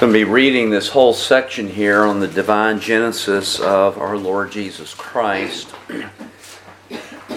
going 0.00 0.12
to 0.12 0.18
be 0.18 0.24
reading 0.24 0.70
this 0.70 0.88
whole 0.88 1.14
section 1.14 1.68
here 1.68 2.02
on 2.02 2.18
the 2.18 2.26
divine 2.26 2.80
genesis 2.80 3.60
of 3.60 3.96
our 3.96 4.16
Lord 4.16 4.50
Jesus 4.50 4.92
Christ. 4.92 5.72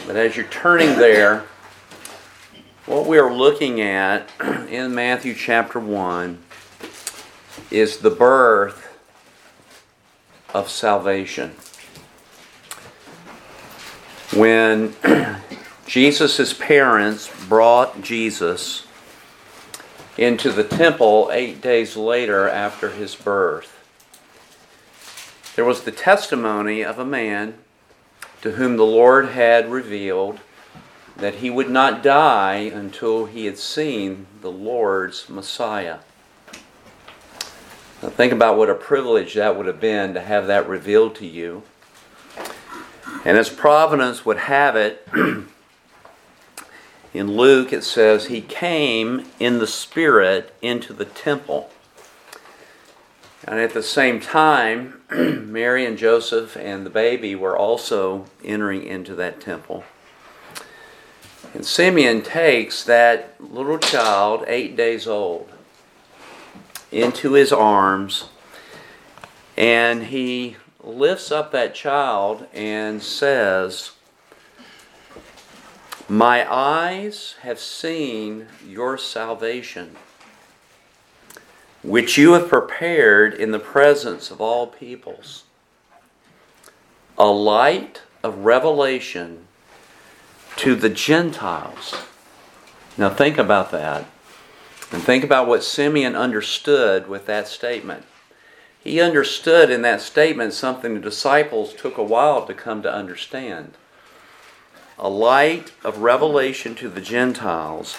But 0.07 0.15
as 0.15 0.35
you're 0.35 0.47
turning 0.47 0.97
there, 0.97 1.43
what 2.85 3.05
we 3.05 3.19
are 3.19 3.31
looking 3.31 3.81
at 3.81 4.29
in 4.69 4.95
Matthew 4.95 5.35
chapter 5.35 5.79
1 5.79 6.41
is 7.69 7.97
the 7.97 8.09
birth 8.09 8.97
of 10.53 10.69
salvation. 10.69 11.51
When 14.33 14.95
Jesus' 15.85 16.53
parents 16.53 17.29
brought 17.47 18.01
Jesus 18.01 18.86
into 20.17 20.51
the 20.51 20.63
temple 20.63 21.29
eight 21.31 21.61
days 21.61 21.95
later 21.95 22.49
after 22.49 22.91
his 22.91 23.15
birth. 23.15 23.73
There 25.55 25.65
was 25.65 25.83
the 25.83 25.91
testimony 25.91 26.83
of 26.83 26.99
a 26.99 27.05
man 27.05 27.55
to 28.41 28.51
whom 28.51 28.77
the 28.77 28.85
Lord 28.85 29.29
had 29.29 29.71
revealed 29.71 30.39
that 31.17 31.35
he 31.35 31.49
would 31.49 31.69
not 31.69 32.03
die 32.03 32.57
until 32.57 33.25
he 33.25 33.45
had 33.45 33.57
seen 33.57 34.27
the 34.41 34.51
Lord's 34.51 35.29
Messiah. 35.29 35.99
Now 38.01 38.09
think 38.09 38.31
about 38.31 38.57
what 38.57 38.69
a 38.69 38.75
privilege 38.75 39.33
that 39.33 39.57
would 39.57 39.65
have 39.65 39.79
been 39.79 40.13
to 40.13 40.21
have 40.21 40.47
that 40.47 40.69
revealed 40.69 41.15
to 41.15 41.25
you. 41.25 41.63
And 43.25 43.37
as 43.37 43.49
providence 43.49 44.25
would 44.25 44.37
have 44.37 44.75
it, 44.75 45.07
In 47.17 47.35
Luke, 47.35 47.73
it 47.73 47.83
says, 47.83 48.27
He 48.27 48.41
came 48.41 49.25
in 49.39 49.59
the 49.59 49.67
Spirit 49.67 50.53
into 50.61 50.93
the 50.93 51.05
temple. 51.05 51.69
And 53.43 53.59
at 53.59 53.73
the 53.73 53.83
same 53.83 54.19
time, 54.19 55.01
Mary 55.11 55.85
and 55.85 55.97
Joseph 55.97 56.55
and 56.57 56.85
the 56.85 56.89
baby 56.89 57.33
were 57.33 57.57
also 57.57 58.25
entering 58.43 58.83
into 58.83 59.15
that 59.15 59.39
temple. 59.39 59.83
And 61.53 61.65
Simeon 61.65 62.21
takes 62.21 62.83
that 62.83 63.35
little 63.39 63.79
child, 63.79 64.43
eight 64.47 64.75
days 64.75 65.07
old, 65.07 65.49
into 66.91 67.33
his 67.33 67.51
arms 67.51 68.25
and 69.57 70.03
he 70.03 70.55
lifts 70.83 71.31
up 71.31 71.51
that 71.51 71.73
child 71.73 72.45
and 72.53 73.01
says, 73.01 73.91
my 76.09 76.49
eyes 76.51 77.35
have 77.41 77.59
seen 77.59 78.47
your 78.65 78.97
salvation, 78.97 79.95
which 81.83 82.17
you 82.17 82.33
have 82.33 82.47
prepared 82.47 83.33
in 83.33 83.51
the 83.51 83.59
presence 83.59 84.31
of 84.31 84.39
all 84.39 84.67
peoples, 84.67 85.43
a 87.17 87.27
light 87.27 88.03
of 88.23 88.45
revelation 88.45 89.47
to 90.55 90.75
the 90.75 90.89
Gentiles. 90.89 91.95
Now, 92.97 93.09
think 93.09 93.37
about 93.37 93.71
that. 93.71 94.05
And 94.91 95.03
think 95.03 95.25
about 95.25 95.47
what 95.47 95.63
Simeon 95.63 96.15
understood 96.15 97.09
with 97.09 97.25
that 97.25 97.47
statement. 97.47 98.05
He 98.81 99.01
understood 99.01 99.69
in 99.69 99.81
that 99.81 99.99
statement 99.99 100.53
something 100.53 100.93
the 100.93 101.01
disciples 101.01 101.73
took 101.73 101.97
a 101.97 102.03
while 102.03 102.45
to 102.45 102.53
come 102.53 102.81
to 102.83 102.93
understand 102.93 103.73
a 104.99 105.09
light 105.09 105.71
of 105.83 105.99
revelation 105.99 106.75
to 106.75 106.89
the 106.89 107.01
Gentiles 107.01 107.97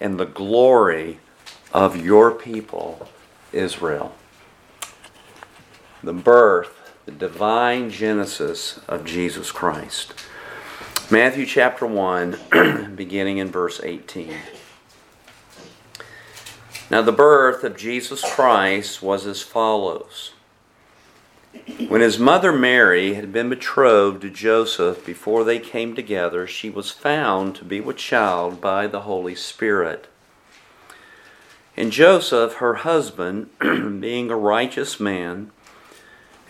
and 0.00 0.18
the 0.18 0.26
glory 0.26 1.18
of 1.72 2.02
your 2.02 2.30
people, 2.30 3.08
Israel. 3.52 4.14
The 6.02 6.12
birth, 6.12 6.92
the 7.06 7.12
divine 7.12 7.90
genesis 7.90 8.78
of 8.86 9.04
Jesus 9.04 9.50
Christ. 9.50 10.14
Matthew 11.10 11.46
chapter 11.46 11.86
1, 11.86 12.94
beginning 12.94 13.38
in 13.38 13.50
verse 13.50 13.80
18. 13.82 14.34
Now, 16.90 17.02
the 17.02 17.12
birth 17.12 17.64
of 17.64 17.76
Jesus 17.76 18.22
Christ 18.34 19.02
was 19.02 19.26
as 19.26 19.42
follows. 19.42 20.32
When 21.88 22.00
his 22.02 22.18
mother 22.18 22.52
Mary 22.52 23.14
had 23.14 23.32
been 23.32 23.48
betrothed 23.48 24.20
to 24.22 24.30
Joseph 24.30 25.04
before 25.06 25.44
they 25.44 25.58
came 25.58 25.94
together, 25.94 26.46
she 26.46 26.68
was 26.68 26.90
found 26.90 27.54
to 27.56 27.64
be 27.64 27.80
with 27.80 27.96
child 27.96 28.60
by 28.60 28.86
the 28.86 29.02
Holy 29.02 29.34
Spirit. 29.34 30.08
And 31.76 31.90
Joseph, 31.92 32.54
her 32.54 32.74
husband, 32.74 33.50
being 33.60 34.30
a 34.30 34.36
righteous 34.36 35.00
man, 35.00 35.50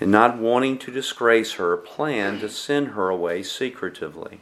and 0.01 0.11
not 0.11 0.39
wanting 0.39 0.79
to 0.79 0.91
disgrace 0.91 1.55
her, 1.55 1.77
planned 1.77 2.41
to 2.41 2.49
send 2.49 2.89
her 2.89 3.09
away 3.09 3.43
secretively. 3.43 4.41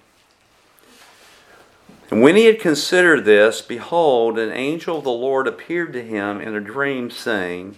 And 2.11 2.23
when 2.23 2.37
he 2.37 2.45
had 2.45 2.61
considered 2.61 3.25
this, 3.25 3.61
behold, 3.61 4.39
an 4.39 4.53
angel 4.53 4.99
of 4.99 5.05
the 5.05 5.11
Lord 5.11 5.47
appeared 5.47 5.93
to 5.95 6.03
him 6.03 6.41
in 6.41 6.55
a 6.55 6.61
dream, 6.61 7.11
saying, 7.11 7.77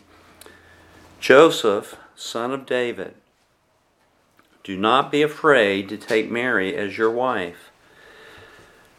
Joseph, 1.18 1.96
son 2.18 2.50
of 2.50 2.66
David, 2.66 3.14
do 4.64 4.76
not 4.76 5.12
be 5.12 5.22
afraid 5.22 5.88
to 5.88 5.96
take 5.96 6.30
Mary 6.30 6.74
as 6.76 6.98
your 6.98 7.10
wife. 7.10 7.70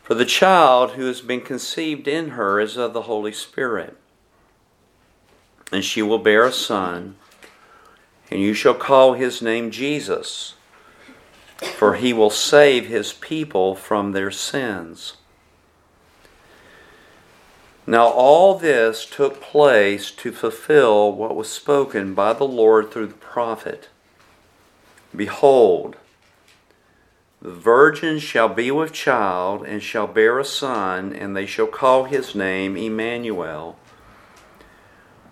For 0.01 0.15
the 0.15 0.25
child 0.25 0.91
who 0.91 1.05
has 1.05 1.19
been 1.19 1.41
conceived 1.41 2.07
in 2.07 2.29
her 2.29 2.59
is 2.59 2.77
of 2.77 2.93
the 2.93 3.03
Holy 3.03 3.33
Spirit. 3.33 3.97
And 5.71 5.83
she 5.83 6.01
will 6.01 6.17
bear 6.17 6.45
a 6.45 6.51
son, 6.51 7.17
and 8.31 8.41
you 8.41 8.53
shall 8.53 8.73
call 8.73 9.13
his 9.13 9.41
name 9.41 9.69
Jesus, 9.69 10.55
for 11.57 11.95
he 11.95 12.13
will 12.13 12.31
save 12.31 12.87
his 12.87 13.13
people 13.13 13.75
from 13.75 14.13
their 14.13 14.31
sins. 14.31 15.17
Now, 17.89 18.09
all 18.09 18.53
this 18.53 19.03
took 19.03 19.41
place 19.41 20.11
to 20.11 20.31
fulfill 20.31 21.11
what 21.11 21.35
was 21.35 21.49
spoken 21.49 22.13
by 22.13 22.33
the 22.33 22.43
Lord 22.43 22.91
through 22.91 23.07
the 23.07 23.15
prophet. 23.15 23.89
Behold, 25.15 25.95
the 27.41 27.49
virgin 27.49 28.19
shall 28.19 28.47
be 28.47 28.69
with 28.69 28.93
child 28.93 29.65
and 29.65 29.81
shall 29.81 30.05
bear 30.05 30.37
a 30.37 30.45
son, 30.45 31.13
and 31.13 31.35
they 31.35 31.47
shall 31.47 31.65
call 31.65 32.03
his 32.03 32.35
name 32.35 32.77
Emmanuel, 32.77 33.79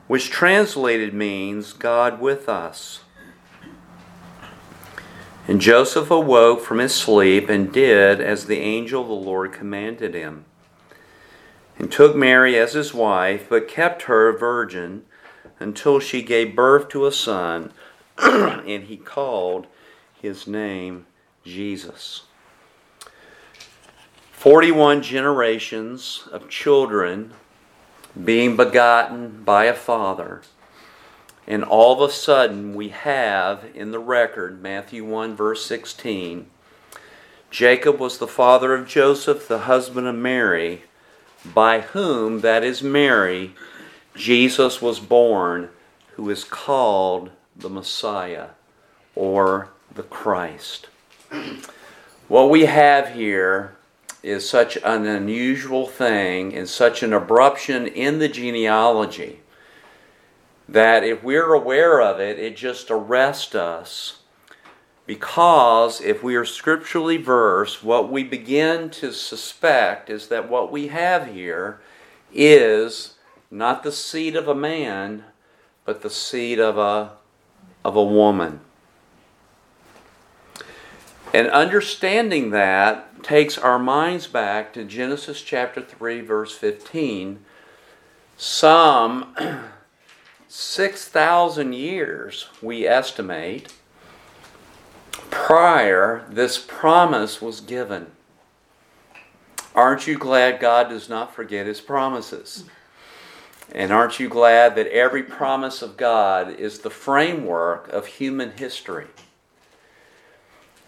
which 0.07 0.31
translated 0.31 1.13
means 1.13 1.73
God 1.73 2.19
with 2.19 2.49
us. 2.49 3.01
And 5.47 5.61
Joseph 5.61 6.09
awoke 6.09 6.61
from 6.61 6.79
his 6.79 6.95
sleep 6.95 7.49
and 7.49 7.71
did 7.71 8.19
as 8.19 8.47
the 8.47 8.57
angel 8.57 9.03
of 9.03 9.09
the 9.09 9.13
Lord 9.13 9.53
commanded 9.53 10.15
him 10.15 10.45
and 11.79 11.91
took 11.91 12.15
Mary 12.15 12.57
as 12.57 12.73
his 12.73 12.93
wife, 12.93 13.47
but 13.49 13.67
kept 13.67 14.03
her 14.03 14.29
a 14.29 14.37
virgin 14.37 15.03
until 15.59 15.99
she 15.99 16.21
gave 16.21 16.55
birth 16.55 16.89
to 16.89 17.05
a 17.05 17.11
son, 17.11 17.71
and 18.17 18.83
he 18.83 18.97
called 18.97 19.67
his 20.21 20.47
name 20.47 21.05
Jesus. 21.43 22.23
41 24.31 25.01
generations 25.01 26.27
of 26.31 26.49
children 26.49 27.33
being 28.23 28.55
begotten 28.55 29.43
by 29.43 29.65
a 29.65 29.73
father. 29.73 30.41
And 31.47 31.63
all 31.63 31.93
of 31.93 32.09
a 32.09 32.13
sudden, 32.13 32.75
we 32.75 32.89
have 32.89 33.65
in 33.73 33.91
the 33.91 33.99
record, 33.99 34.61
Matthew 34.61 35.05
1, 35.05 35.35
verse 35.35 35.65
16, 35.65 36.47
Jacob 37.49 37.99
was 37.99 38.17
the 38.17 38.27
father 38.27 38.73
of 38.73 38.87
Joseph, 38.87 39.47
the 39.47 39.59
husband 39.59 40.07
of 40.07 40.15
Mary 40.15 40.83
by 41.53 41.81
whom, 41.81 42.41
that 42.41 42.63
is 42.63 42.81
Mary, 42.83 43.53
Jesus 44.15 44.81
was 44.81 44.99
born, 44.99 45.69
who 46.15 46.29
is 46.29 46.43
called 46.43 47.31
the 47.55 47.69
Messiah 47.69 48.49
or 49.15 49.69
the 49.93 50.03
Christ. 50.03 50.87
What 52.27 52.49
we 52.49 52.65
have 52.65 53.13
here 53.13 53.75
is 54.23 54.49
such 54.49 54.77
an 54.77 55.05
unusual 55.05 55.87
thing 55.87 56.53
and 56.53 56.67
such 56.67 57.03
an 57.03 57.11
abruption 57.11 57.91
in 57.91 58.19
the 58.19 58.27
genealogy 58.27 59.39
that 60.67 61.03
if 61.03 61.23
we're 61.23 61.53
aware 61.53 62.01
of 62.01 62.19
it, 62.19 62.37
it 62.37 62.57
just 62.57 62.91
arrests 62.91 63.55
us 63.55 64.19
because 65.07 66.01
if 66.01 66.21
we 66.21 66.35
are 66.35 66.45
scripturally 66.45 67.15
versed, 67.15 67.81
what 67.81 68.11
we 68.11 68.25
begin 68.25 68.89
to 68.89 69.13
suspect 69.13 70.09
is 70.09 70.27
that 70.27 70.49
what 70.49 70.69
we 70.69 70.89
have 70.89 71.33
here 71.33 71.79
is 72.33 73.15
not 73.49 73.83
the 73.83 73.91
seed 73.91 74.35
of 74.35 74.49
a 74.49 74.53
man, 74.53 75.23
but 75.85 76.01
the 76.01 76.09
seed 76.09 76.59
of 76.59 76.77
a, 76.77 77.13
of 77.85 77.95
a 77.95 78.03
woman. 78.03 78.59
And 81.33 81.49
understanding 81.51 82.49
that 82.49 83.23
takes 83.23 83.57
our 83.57 83.79
minds 83.79 84.27
back 84.27 84.73
to 84.73 84.83
Genesis 84.83 85.41
chapter 85.41 85.81
3, 85.81 86.19
verse 86.19 86.53
15. 86.53 87.39
Some 88.35 89.33
6,000 90.49 91.73
years, 91.73 92.49
we 92.61 92.85
estimate, 92.85 93.73
prior 95.29 96.25
this 96.29 96.57
promise 96.57 97.41
was 97.41 97.61
given. 97.61 98.07
Aren't 99.75 100.07
you 100.07 100.17
glad 100.17 100.59
God 100.59 100.89
does 100.89 101.07
not 101.07 101.35
forget 101.35 101.67
his 101.67 101.81
promises? 101.81 102.65
And 103.71 103.91
aren't 103.91 104.19
you 104.19 104.29
glad 104.29 104.75
that 104.75 104.87
every 104.87 105.23
promise 105.23 105.81
of 105.81 105.97
God 105.97 106.49
is 106.49 106.79
the 106.79 106.89
framework 106.89 107.87
of 107.89 108.07
human 108.07 108.51
history? 108.57 109.07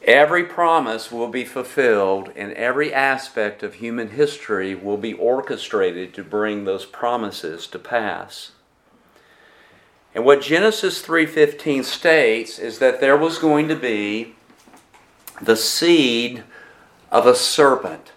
Every 0.03 0.45
promise 0.45 1.11
will 1.11 1.27
be 1.27 1.43
fulfilled, 1.43 2.31
and 2.35 2.53
every 2.53 2.93
aspect 2.93 3.63
of 3.63 3.75
human 3.75 4.11
history 4.11 4.73
will 4.73 4.97
be 4.97 5.13
orchestrated 5.13 6.13
to 6.13 6.23
bring 6.23 6.63
those 6.63 6.85
promises 6.85 7.67
to 7.67 7.79
pass. 7.79 8.53
And 10.19 10.25
what 10.25 10.41
Genesis 10.41 11.01
3:15 11.01 11.81
states 11.85 12.59
is 12.59 12.79
that 12.79 12.99
there 12.99 13.15
was 13.15 13.37
going 13.37 13.69
to 13.69 13.75
be 13.77 14.35
the 15.41 15.55
seed 15.55 16.43
of 17.09 17.25
a 17.25 17.33
serpent. 17.33 18.11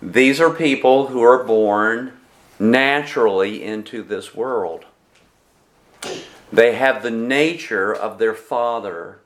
These 0.00 0.40
are 0.40 0.48
people 0.48 1.08
who 1.08 1.22
are 1.22 1.44
born 1.44 2.18
naturally 2.58 3.62
into 3.62 4.02
this 4.02 4.34
world. 4.34 4.86
They 6.50 6.72
have 6.72 7.02
the 7.02 7.10
nature 7.10 7.92
of 7.92 8.16
their 8.16 8.34
father, 8.34 9.18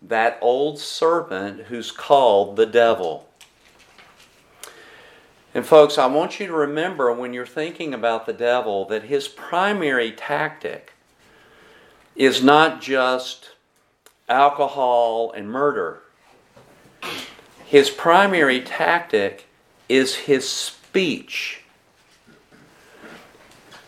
that 0.00 0.38
old 0.40 0.78
serpent 0.78 1.64
who's 1.64 1.92
called 1.92 2.56
the 2.56 2.64
devil. 2.64 3.28
And, 5.54 5.64
folks, 5.64 5.98
I 5.98 6.06
want 6.06 6.40
you 6.40 6.48
to 6.48 6.52
remember 6.52 7.12
when 7.12 7.32
you're 7.32 7.46
thinking 7.46 7.94
about 7.94 8.26
the 8.26 8.32
devil 8.32 8.84
that 8.86 9.04
his 9.04 9.28
primary 9.28 10.10
tactic 10.10 10.94
is 12.16 12.42
not 12.42 12.82
just 12.82 13.52
alcohol 14.28 15.30
and 15.30 15.48
murder. 15.48 16.00
His 17.64 17.88
primary 17.88 18.60
tactic 18.62 19.46
is 19.88 20.16
his 20.16 20.48
speech. 20.48 21.62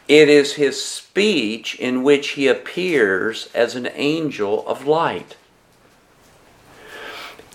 It 0.07 0.29
is 0.29 0.55
his 0.55 0.85
speech 0.85 1.75
in 1.75 2.05
which 2.05 2.31
he 2.31 2.47
appears 2.47 3.49
as 3.53 3.75
an 3.75 3.89
angel 3.95 4.67
of 4.69 4.87
light. 4.87 5.37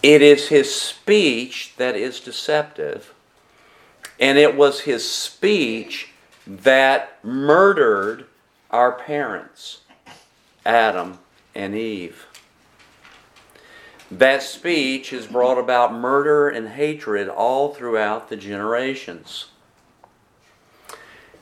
It 0.04 0.22
is 0.22 0.50
his 0.50 0.74
speech 0.76 1.76
that 1.78 1.96
is 1.96 2.20
deceptive 2.20 3.14
and 4.22 4.38
it 4.38 4.56
was 4.56 4.82
his 4.82 5.10
speech 5.10 6.10
that 6.46 7.18
murdered 7.24 8.28
our 8.70 8.92
parents, 8.92 9.82
Adam 10.64 11.18
and 11.56 11.76
Eve. 11.76 12.28
That 14.12 14.44
speech 14.44 15.10
has 15.10 15.26
brought 15.26 15.58
about 15.58 15.94
murder 15.94 16.48
and 16.48 16.70
hatred 16.70 17.30
all 17.30 17.74
throughout 17.74 18.30
the 18.30 18.38
generations. 18.38 19.48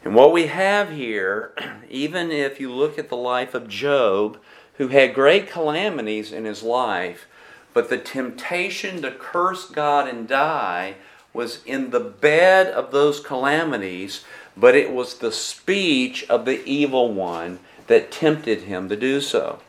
And 0.04 0.16
what 0.16 0.32
we 0.32 0.48
have 0.48 0.92
here, 0.92 1.54
even 1.90 2.32
if 2.32 2.62
you 2.62 2.72
look 2.72 2.98
at 2.98 3.10
the 3.10 3.18
life 3.18 3.54
of 3.54 3.68
Job, 3.68 4.40
who 4.75 4.88
had 4.88 5.14
great 5.14 5.50
calamities 5.50 6.32
in 6.32 6.46
his 6.46 6.64
life, 6.64 7.28
but 7.74 7.90
the 7.90 7.98
temptation 7.98 9.02
to 9.02 9.12
curse 9.12 9.70
God 9.70 10.08
and 10.08 10.28
die 10.28 10.96
was 11.34 11.64
in 11.66 11.92
the 11.92 12.00
bed 12.00 12.68
of 12.68 12.92
those 12.92 13.20
calamities, 13.20 14.24
but 14.58 14.76
it 14.76 14.92
was 14.92 15.16
the 15.16 15.31
speech 15.31 16.26
of 16.30 16.46
the 16.46 16.64
evil 16.66 17.14
one 17.14 17.60
that 17.88 18.12
tempted 18.12 18.64
him 18.64 18.90
to 18.90 18.96
do 18.96 19.22
so. 19.22 19.60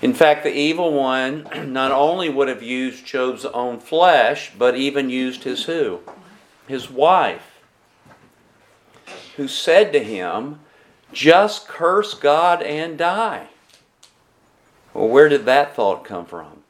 In 0.00 0.14
fact, 0.14 0.42
the 0.42 0.52
evil 0.52 0.92
one 0.92 1.48
not 1.72 1.92
only 1.92 2.28
would 2.28 2.48
have 2.48 2.62
used 2.62 3.06
Job's 3.06 3.44
own 3.44 3.78
flesh, 3.78 4.52
but 4.58 4.76
even 4.76 5.10
used 5.10 5.44
his 5.44 5.64
who? 5.64 6.00
His 6.66 6.90
wife, 6.90 7.60
who 9.36 9.46
said 9.46 9.92
to 9.92 10.00
him, 10.00 10.60
Just 11.12 11.68
curse 11.68 12.14
God 12.14 12.62
and 12.62 12.98
die. 12.98 13.48
Well, 14.92 15.08
where 15.08 15.28
did 15.28 15.44
that 15.46 15.74
thought 15.74 16.04
come 16.04 16.26
from? 16.26 16.61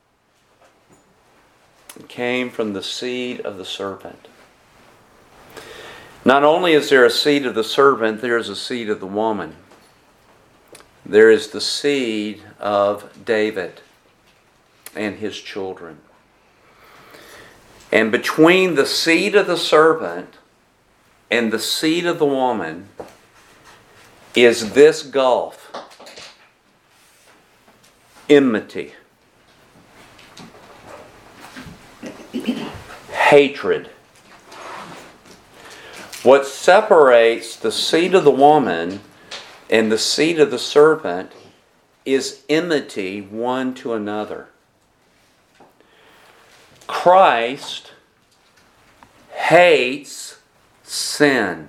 Came 2.08 2.50
from 2.50 2.72
the 2.72 2.82
seed 2.82 3.40
of 3.40 3.58
the 3.58 3.64
serpent. 3.64 4.28
Not 6.24 6.44
only 6.44 6.72
is 6.72 6.88
there 6.88 7.04
a 7.04 7.10
seed 7.10 7.46
of 7.46 7.54
the 7.54 7.64
serpent, 7.64 8.20
there 8.20 8.38
is 8.38 8.48
a 8.48 8.56
seed 8.56 8.88
of 8.88 9.00
the 9.00 9.06
woman. 9.06 9.56
There 11.04 11.30
is 11.30 11.48
the 11.48 11.60
seed 11.60 12.42
of 12.60 13.24
David 13.24 13.80
and 14.94 15.16
his 15.16 15.38
children. 15.40 15.98
And 17.90 18.12
between 18.12 18.76
the 18.76 18.86
seed 18.86 19.34
of 19.34 19.46
the 19.46 19.56
serpent 19.56 20.36
and 21.30 21.52
the 21.52 21.58
seed 21.58 22.06
of 22.06 22.18
the 22.18 22.26
woman 22.26 22.88
is 24.34 24.72
this 24.72 25.02
gulf 25.02 25.70
enmity. 28.28 28.94
Hatred. 33.30 33.88
What 36.22 36.46
separates 36.46 37.56
the 37.56 37.72
seed 37.72 38.14
of 38.14 38.24
the 38.24 38.30
woman 38.30 39.00
and 39.70 39.90
the 39.90 39.98
seed 39.98 40.38
of 40.38 40.50
the 40.50 40.58
serpent 40.58 41.32
is 42.04 42.42
enmity 42.48 43.20
one 43.20 43.74
to 43.74 43.94
another. 43.94 44.48
Christ 46.86 47.92
hates 49.32 50.40
sin. 50.82 51.68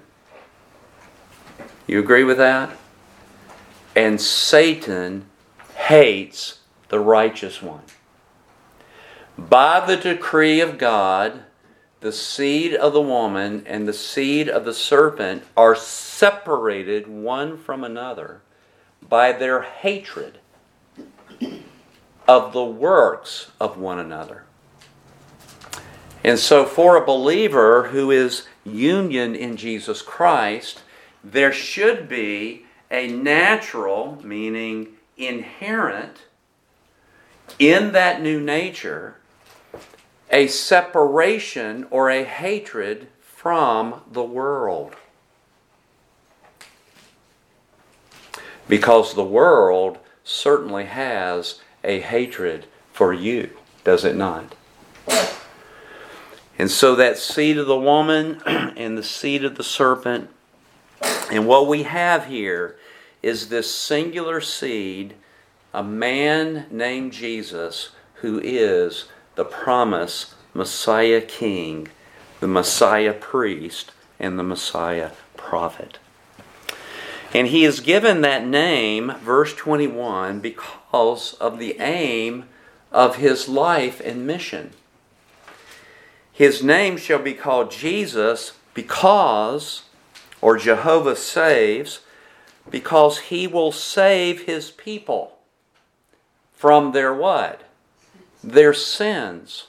You 1.87 1.99
agree 1.99 2.23
with 2.23 2.37
that? 2.37 2.75
And 3.95 4.19
Satan 4.19 5.25
hates 5.75 6.59
the 6.89 6.99
righteous 6.99 7.61
one. 7.61 7.83
By 9.37 9.85
the 9.85 9.97
decree 9.97 10.59
of 10.59 10.77
God, 10.77 11.43
the 12.01 12.11
seed 12.11 12.73
of 12.73 12.93
the 12.93 13.01
woman 13.01 13.63
and 13.65 13.87
the 13.87 13.93
seed 13.93 14.49
of 14.49 14.65
the 14.65 14.73
serpent 14.73 15.43
are 15.55 15.75
separated 15.75 17.07
one 17.07 17.57
from 17.57 17.83
another 17.83 18.41
by 19.01 19.31
their 19.31 19.61
hatred 19.61 20.39
of 22.27 22.53
the 22.53 22.63
works 22.63 23.51
of 23.59 23.77
one 23.77 23.99
another. 23.99 24.43
And 26.23 26.39
so, 26.39 26.65
for 26.65 26.95
a 26.95 27.05
believer 27.05 27.87
who 27.87 28.11
is 28.11 28.47
union 28.63 29.35
in 29.35 29.57
Jesus 29.57 30.01
Christ, 30.01 30.81
there 31.23 31.51
should 31.51 32.07
be 32.07 32.65
a 32.89 33.07
natural, 33.07 34.19
meaning 34.23 34.89
inherent, 35.17 36.23
in 37.59 37.91
that 37.91 38.21
new 38.21 38.39
nature 38.39 39.17
a 40.29 40.47
separation 40.47 41.85
or 41.89 42.09
a 42.09 42.23
hatred 42.23 43.07
from 43.19 44.01
the 44.11 44.23
world. 44.23 44.95
Because 48.67 49.13
the 49.13 49.23
world 49.23 49.99
certainly 50.23 50.85
has 50.85 51.61
a 51.83 51.99
hatred 51.99 52.65
for 52.91 53.13
you, 53.13 53.49
does 53.83 54.05
it 54.05 54.15
not? 54.15 54.55
And 56.57 56.69
so 56.69 56.95
that 56.95 57.17
seed 57.17 57.57
of 57.57 57.67
the 57.67 57.77
woman 57.77 58.41
and 58.45 58.97
the 58.97 59.03
seed 59.03 59.43
of 59.43 59.55
the 59.55 59.63
serpent, 59.63 60.29
and 61.31 61.47
what 61.47 61.67
we 61.67 61.83
have 61.83 62.27
here 62.27 62.77
is 63.21 63.49
this 63.49 63.73
singular 63.73 64.39
seed, 64.39 65.15
a 65.73 65.83
man 65.83 66.67
named 66.69 67.13
Jesus, 67.13 67.89
who 68.15 68.39
is 68.43 69.05
the 69.35 69.45
promise 69.45 70.35
Messiah 70.53 71.21
King, 71.21 71.87
the 72.39 72.47
Messiah 72.47 73.13
priest, 73.13 73.91
and 74.19 74.37
the 74.37 74.43
Messiah 74.43 75.11
prophet. 75.35 75.97
And 77.33 77.47
he 77.47 77.65
is 77.65 77.79
given 77.79 78.21
that 78.21 78.45
name, 78.45 79.13
verse 79.23 79.55
21, 79.55 80.39
because 80.39 81.33
of 81.35 81.57
the 81.57 81.79
aim 81.79 82.45
of 82.91 83.15
his 83.15 83.49
life 83.49 83.99
and 83.99 84.27
mission. 84.27 84.71
His 86.31 86.63
name 86.63 86.97
shall 86.97 87.19
be 87.19 87.33
called 87.33 87.71
Jesus 87.71 88.53
because, 88.73 89.83
or 90.41 90.57
Jehovah 90.57 91.15
saves, 91.15 92.01
because 92.69 93.19
he 93.19 93.47
will 93.47 93.71
save 93.71 94.43
his 94.43 94.71
people 94.71 95.39
from 96.53 96.91
their 96.91 97.13
what? 97.13 97.61
Their 98.43 98.73
sins. 98.73 99.67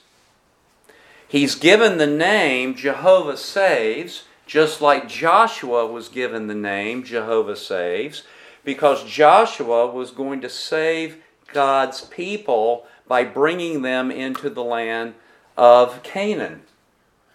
He's 1.27 1.55
given 1.55 1.97
the 1.97 2.07
name 2.07 2.75
Jehovah 2.75 3.37
saves 3.37 4.23
just 4.45 4.81
like 4.81 5.07
Joshua 5.07 5.87
was 5.87 6.09
given 6.09 6.47
the 6.47 6.55
name 6.55 7.03
Jehovah 7.03 7.55
Saves, 7.55 8.23
because 8.63 9.03
Joshua 9.03 9.87
was 9.87 10.11
going 10.11 10.41
to 10.41 10.49
save 10.49 11.17
God's 11.51 12.01
people 12.01 12.85
by 13.07 13.23
bringing 13.23 13.81
them 13.81 14.11
into 14.11 14.49
the 14.49 14.63
land 14.63 15.15
of 15.57 16.03
Canaan. 16.03 16.61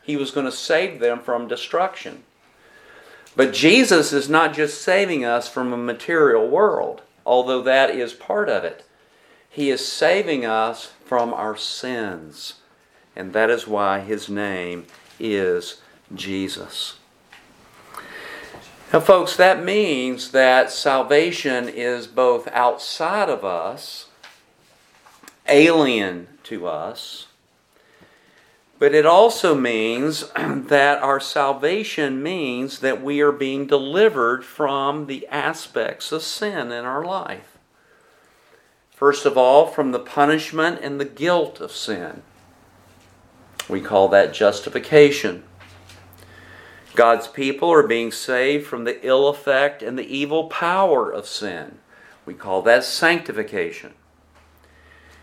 He 0.03 0.17
was 0.17 0.31
going 0.31 0.47
to 0.47 0.53
save 0.53 1.01
them 1.01 1.21
from 1.21 1.49
destruction. 1.49 2.25
But 3.37 3.53
Jesus 3.53 4.13
is 4.13 4.29
not 4.29 4.55
just 4.55 4.83
saving 4.83 5.25
us 5.25 5.49
from 5.49 5.73
a 5.73 5.77
material 5.77 6.49
world, 6.49 7.03
although 7.25 7.63
that 7.63 7.91
is 7.91 8.13
part 8.13 8.49
of 8.49 8.65
it. 8.65 8.85
He 9.49 9.71
is 9.71 9.87
saving 9.87 10.45
us 10.45 10.93
from 11.11 11.35
our 11.35 11.57
sins. 11.57 12.55
And 13.17 13.33
that 13.33 13.51
is 13.51 13.67
why 13.67 13.99
his 13.99 14.29
name 14.29 14.87
is 15.19 15.81
Jesus. 16.15 16.99
Now, 18.93 19.01
folks, 19.01 19.35
that 19.35 19.65
means 19.65 20.31
that 20.31 20.71
salvation 20.71 21.69
is 21.69 22.07
both 22.07 22.47
outside 22.53 23.29
of 23.29 23.45
us, 23.45 24.07
alien 25.49 26.29
to 26.45 26.69
us, 26.69 27.27
but 28.79 28.95
it 28.95 29.05
also 29.05 29.57
means 29.57 30.31
that 30.37 31.03
our 31.03 31.19
salvation 31.19 32.23
means 32.23 32.79
that 32.79 33.03
we 33.03 33.21
are 33.21 33.33
being 33.33 33.67
delivered 33.67 34.45
from 34.45 35.07
the 35.07 35.27
aspects 35.27 36.13
of 36.13 36.23
sin 36.23 36.71
in 36.71 36.85
our 36.85 37.05
life. 37.05 37.50
First 39.01 39.25
of 39.25 39.39
all, 39.39 39.67
from 39.67 39.93
the 39.93 39.99
punishment 39.99 40.81
and 40.83 41.01
the 41.01 41.07
guilt 41.07 41.59
of 41.59 41.73
sin. 41.73 42.21
We 43.67 43.81
call 43.81 44.09
that 44.09 44.35
justification. 44.35 45.45
God's 46.95 47.27
people 47.27 47.73
are 47.73 47.87
being 47.87 48.13
saved 48.13 48.67
from 48.67 48.85
the 48.85 49.03
ill 49.03 49.29
effect 49.29 49.83
and 49.83 49.99
the 49.99 50.05
evil 50.05 50.49
power 50.49 51.11
of 51.11 51.27
sin. 51.27 51.79
We 52.27 52.35
call 52.35 52.61
that 52.61 52.85
sanctification. 52.85 53.95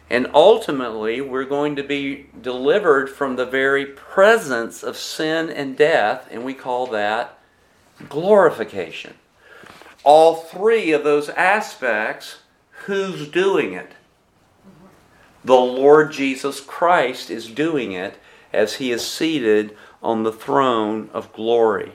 And 0.10 0.31
ultimately, 0.34 1.22
we're 1.22 1.46
going 1.46 1.75
to 1.75 1.84
be 1.84 2.31
delivered 2.41 3.12
from 3.12 3.36
the 3.36 3.46
very 3.46 3.86
presence 3.86 4.81
of 4.81 4.98
sin 4.98 5.51
and 5.51 5.77
death, 5.77 6.27
and 6.31 6.43
we 6.43 6.55
call 6.55 6.88
that 6.88 7.38
glorification. 8.10 9.13
All 10.03 10.34
three 10.34 10.93
of 10.93 11.03
those 11.03 11.29
aspects, 11.29 12.38
who's 12.86 13.27
doing 13.27 13.74
it? 13.74 13.93
The 15.43 15.53
Lord 15.53 16.12
Jesus 16.12 16.60
Christ 16.60 17.29
is 17.29 17.48
doing 17.48 17.91
it 17.91 18.17
as 18.51 18.75
he 18.75 18.91
is 18.91 19.05
seated 19.05 19.75
on 20.01 20.24
the 20.24 20.31
throne 20.31 21.10
of 21.13 21.34
glory. 21.34 21.93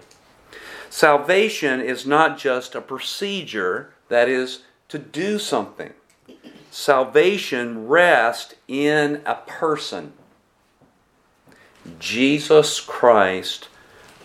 Salvation 0.89 1.81
is 1.81 2.07
not 2.07 2.39
just 2.39 2.75
a 2.75 2.81
procedure, 2.81 3.95
that 4.09 4.29
is, 4.29 4.63
to 4.89 4.99
do 4.99 5.39
something. 5.39 5.93
Salvation 6.71 7.89
rests 7.89 8.55
in 8.69 9.23
a 9.25 9.35
person 9.35 10.13
Jesus 11.99 12.81
Christ 12.81 13.69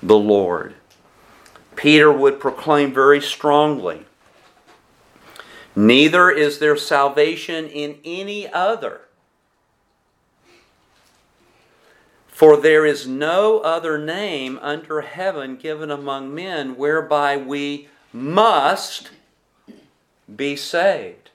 the 0.03 0.17
Lord. 0.17 0.75
Peter 1.75 2.11
would 2.11 2.39
proclaim 2.39 2.93
very 2.93 3.21
strongly 3.21 4.05
Neither 5.77 6.31
is 6.31 6.57
there 6.57 6.75
salvation 6.75 7.67
in 7.67 7.99
any 8.03 8.51
other. 8.51 9.01
For 12.29 12.57
there 12.57 12.83
is 12.83 13.05
no 13.05 13.59
other 13.59 13.99
name 13.99 14.57
under 14.63 15.01
heaven 15.01 15.55
given 15.55 15.91
among 15.91 16.33
men 16.33 16.77
whereby 16.77 17.37
we 17.37 17.89
must 18.11 19.11
be 20.35 20.55
saved. 20.55 21.29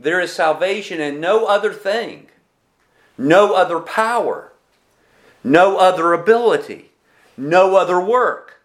There 0.00 0.20
is 0.20 0.32
salvation 0.32 0.98
in 0.98 1.20
no 1.20 1.44
other 1.44 1.74
thing, 1.74 2.28
no 3.18 3.52
other 3.52 3.78
power, 3.78 4.52
no 5.44 5.76
other 5.76 6.14
ability, 6.14 6.92
no 7.36 7.76
other 7.76 8.00
work, 8.00 8.62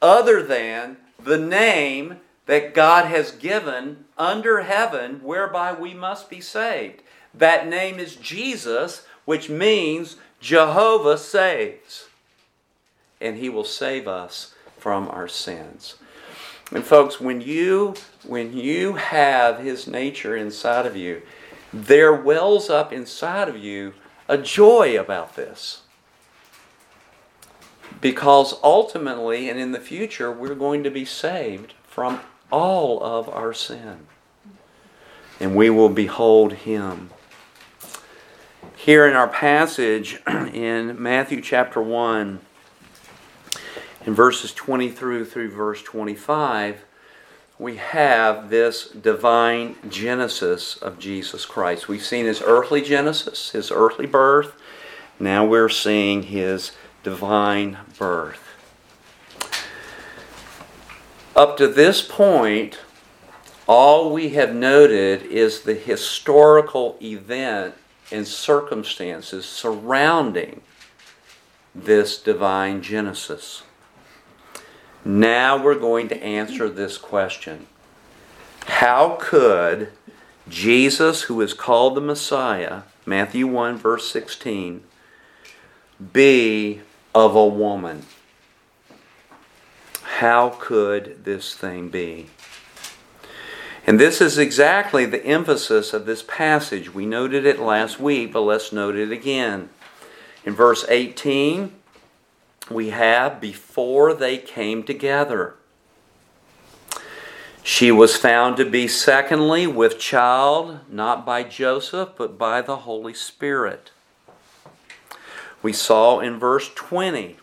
other 0.00 0.40
than 0.40 0.98
the 1.20 1.36
name 1.36 2.20
that 2.46 2.74
God 2.74 3.06
has 3.06 3.32
given 3.32 4.04
under 4.16 4.62
heaven 4.62 5.20
whereby 5.22 5.72
we 5.72 5.92
must 5.94 6.30
be 6.30 6.40
saved. 6.40 7.02
That 7.34 7.68
name 7.68 7.98
is 7.98 8.16
Jesus, 8.16 9.06
which 9.24 9.50
means 9.50 10.16
Jehovah 10.40 11.18
saves, 11.18 12.08
and 13.20 13.36
he 13.36 13.48
will 13.48 13.64
save 13.64 14.08
us 14.08 14.54
from 14.78 15.08
our 15.08 15.28
sins. 15.28 15.96
And 16.72 16.84
folks, 16.84 17.20
when 17.20 17.40
you 17.40 17.94
when 18.24 18.56
you 18.56 18.94
have 18.94 19.60
his 19.60 19.86
nature 19.86 20.36
inside 20.36 20.86
of 20.86 20.96
you, 20.96 21.22
there 21.72 22.12
wells 22.12 22.70
up 22.70 22.92
inside 22.92 23.48
of 23.48 23.56
you 23.56 23.94
a 24.28 24.38
joy 24.38 24.98
about 24.98 25.36
this. 25.36 25.82
Because 28.00 28.54
ultimately 28.62 29.48
and 29.48 29.58
in 29.58 29.72
the 29.72 29.80
future 29.80 30.32
we're 30.32 30.54
going 30.54 30.82
to 30.82 30.90
be 30.90 31.04
saved 31.04 31.74
from 31.84 32.20
all 32.50 33.02
of 33.02 33.28
our 33.28 33.52
sin. 33.52 34.06
And 35.40 35.54
we 35.54 35.70
will 35.70 35.88
behold 35.88 36.52
him. 36.54 37.10
Here 38.74 39.06
in 39.06 39.14
our 39.14 39.28
passage 39.28 40.20
in 40.26 41.00
Matthew 41.00 41.40
chapter 41.40 41.80
1, 41.80 42.40
in 44.06 44.14
verses 44.14 44.54
20 44.54 44.90
through 44.90 45.24
through 45.24 45.50
verse 45.50 45.82
25, 45.82 46.84
we 47.58 47.76
have 47.76 48.50
this 48.50 48.88
divine 48.88 49.76
genesis 49.88 50.76
of 50.76 50.98
Jesus 50.98 51.44
Christ. 51.46 51.88
We've 51.88 52.04
seen 52.04 52.26
his 52.26 52.42
earthly 52.44 52.82
genesis, 52.82 53.50
his 53.50 53.70
earthly 53.70 54.06
birth. 54.06 54.52
Now 55.18 55.44
we're 55.46 55.70
seeing 55.70 56.24
his 56.24 56.72
divine 57.02 57.78
birth. 57.98 58.55
Up 61.36 61.58
to 61.58 61.68
this 61.68 62.00
point, 62.00 62.78
all 63.66 64.10
we 64.10 64.30
have 64.30 64.54
noted 64.54 65.22
is 65.24 65.60
the 65.60 65.74
historical 65.74 66.96
event 67.02 67.74
and 68.10 68.26
circumstances 68.26 69.44
surrounding 69.44 70.62
this 71.74 72.16
divine 72.16 72.80
Genesis. 72.80 73.64
Now 75.04 75.62
we're 75.62 75.78
going 75.78 76.08
to 76.08 76.24
answer 76.24 76.70
this 76.70 76.96
question 76.96 77.66
How 78.64 79.18
could 79.20 79.92
Jesus, 80.48 81.24
who 81.24 81.42
is 81.42 81.52
called 81.52 81.96
the 81.96 82.00
Messiah, 82.00 82.82
Matthew 83.04 83.46
1, 83.46 83.76
verse 83.76 84.10
16, 84.10 84.82
be 86.14 86.80
of 87.14 87.36
a 87.36 87.46
woman? 87.46 88.06
How 90.16 90.56
could 90.58 91.24
this 91.24 91.54
thing 91.54 91.90
be? 91.90 92.28
And 93.86 94.00
this 94.00 94.22
is 94.22 94.38
exactly 94.38 95.04
the 95.04 95.22
emphasis 95.22 95.92
of 95.92 96.06
this 96.06 96.22
passage. 96.22 96.94
We 96.94 97.04
noted 97.04 97.44
it 97.44 97.60
last 97.60 98.00
week, 98.00 98.32
but 98.32 98.40
let's 98.40 98.72
note 98.72 98.96
it 98.96 99.12
again. 99.12 99.68
In 100.42 100.54
verse 100.54 100.86
18, 100.88 101.70
we 102.70 102.88
have 102.90 103.42
before 103.42 104.14
they 104.14 104.38
came 104.38 104.84
together. 104.84 105.56
She 107.62 107.92
was 107.92 108.16
found 108.16 108.56
to 108.56 108.64
be, 108.64 108.88
secondly, 108.88 109.66
with 109.66 109.98
child, 109.98 110.78
not 110.90 111.26
by 111.26 111.42
Joseph, 111.42 112.12
but 112.16 112.38
by 112.38 112.62
the 112.62 112.76
Holy 112.78 113.12
Spirit. 113.12 113.90
We 115.62 115.74
saw 115.74 116.20
in 116.20 116.38
verse 116.38 116.70
20 116.74 117.36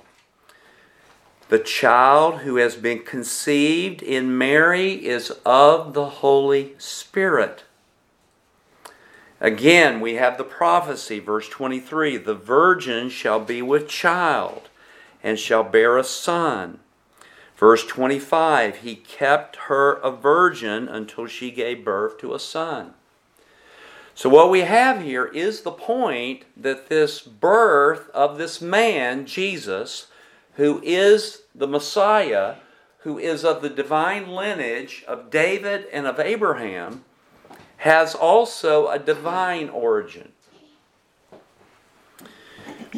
the 1.50 1.60
child 1.60 2.40
who 2.40 2.56
has 2.56 2.76
been 2.76 3.00
conceived 3.00 4.02
in 4.02 4.38
Mary 4.38 5.06
is 5.06 5.32
of 5.46 5.94
the 5.94 6.06
Holy 6.06 6.74
Spirit. 6.78 7.64
Again, 9.40 10.00
we 10.00 10.16
have 10.16 10.38
the 10.38 10.46
prophecy, 10.46 11.20
verse 11.20 11.50
23 11.50 12.18
the 12.18 12.34
virgin 12.34 13.10
shall 13.10 13.42
be 13.42 13.62
with 13.62 13.90
child 13.90 14.70
and 15.22 15.38
shall 15.38 15.64
bear 15.64 15.98
a 15.98 16.04
son. 16.04 16.80
Verse 17.58 17.86
25 17.86 18.78
He 18.78 18.96
kept 18.96 19.56
her 19.68 19.94
a 19.94 20.12
virgin 20.12 20.88
until 20.88 21.28
she 21.28 21.52
gave 21.52 21.86
birth 21.86 22.18
to 22.20 22.34
a 22.34 22.40
son. 22.40 22.94
So, 24.16 24.30
what 24.30 24.50
we 24.50 24.62
have 24.62 25.02
here 25.02 25.26
is 25.26 25.62
the 25.62 25.72
point 25.72 26.44
that 26.56 26.88
this 26.88 27.22
birth 27.22 28.10
of 28.12 28.38
this 28.38 28.62
man, 28.62 29.26
Jesus, 29.26 30.08
who 30.56 30.82
is 30.84 31.44
the 31.56 31.68
Messiah, 31.68 32.56
who 33.00 33.18
is 33.18 33.44
of 33.44 33.62
the 33.62 33.70
divine 33.70 34.28
lineage 34.28 35.04
of 35.08 35.30
David 35.30 35.86
and 35.92 36.08
of 36.08 36.20
Abraham, 36.20 37.04
has 37.78 38.16
also 38.16 38.88
a 38.88 39.00
divine 39.00 39.70
origin. 39.70 40.32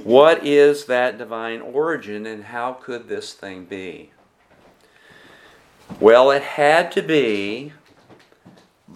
What 0.03 0.45
is 0.45 0.85
that 0.85 1.17
divine 1.17 1.61
origin 1.61 2.25
and 2.25 2.43
how 2.43 2.73
could 2.73 3.07
this 3.07 3.33
thing 3.33 3.65
be? 3.65 4.11
Well, 5.99 6.31
it 6.31 6.43
had 6.43 6.91
to 6.93 7.01
be 7.01 7.73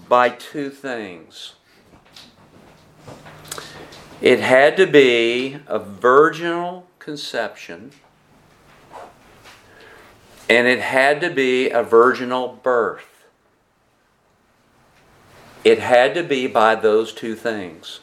by 0.07 0.29
two 0.29 0.69
things. 0.69 1.53
It 4.21 4.41
had 4.41 4.75
to 4.77 4.85
be 4.85 5.59
a 5.65 5.79
virginal 5.79 6.87
conception, 6.99 7.91
and 10.49 10.67
it 10.67 10.79
had 10.79 11.21
to 11.21 11.29
be 11.29 11.69
a 11.69 11.83
virginal 11.83 12.59
birth. 12.63 13.05
It 15.63 15.77
had 15.79 16.15
to 16.15 16.23
be 16.23 16.47
by 16.47 16.73
those 16.73 17.13
two 17.13 17.35
things. 17.35 17.99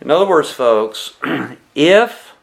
In 0.00 0.10
other 0.10 0.26
words, 0.26 0.50
folks, 0.50 1.14
if 1.74 2.34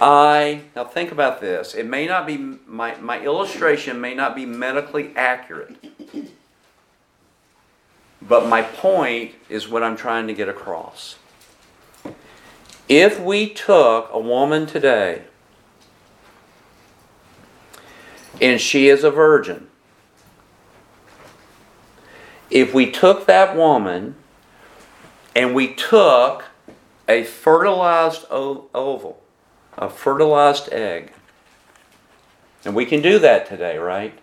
I, 0.00 0.62
now 0.76 0.84
think 0.84 1.10
about 1.10 1.40
this, 1.40 1.74
it 1.74 1.86
may 1.86 2.06
not 2.06 2.26
be, 2.26 2.36
my, 2.36 2.94
my 2.96 3.20
illustration 3.20 4.00
may 4.00 4.14
not 4.14 4.36
be 4.36 4.46
medically 4.46 5.12
accurate, 5.16 5.76
but 8.22 8.48
my 8.48 8.62
point 8.62 9.32
is 9.48 9.68
what 9.68 9.82
I'm 9.82 9.96
trying 9.96 10.28
to 10.28 10.34
get 10.34 10.48
across. 10.48 11.16
If 12.88 13.18
we 13.18 13.48
took 13.48 14.10
a 14.12 14.20
woman 14.20 14.66
today 14.66 15.22
and 18.40 18.60
she 18.60 18.88
is 18.88 19.04
a 19.04 19.10
virgin, 19.10 19.68
if 22.50 22.74
we 22.74 22.90
took 22.90 23.26
that 23.26 23.56
woman 23.56 24.14
and 25.34 25.54
we 25.54 25.74
took 25.74 26.44
a 27.08 27.24
fertilized 27.24 28.24
oval, 28.30 29.22
a 29.76 29.88
fertilized 29.88 30.72
egg, 30.72 31.12
and 32.64 32.74
we 32.74 32.86
can 32.86 33.02
do 33.02 33.18
that 33.18 33.46
today, 33.46 33.76
right? 33.76 34.18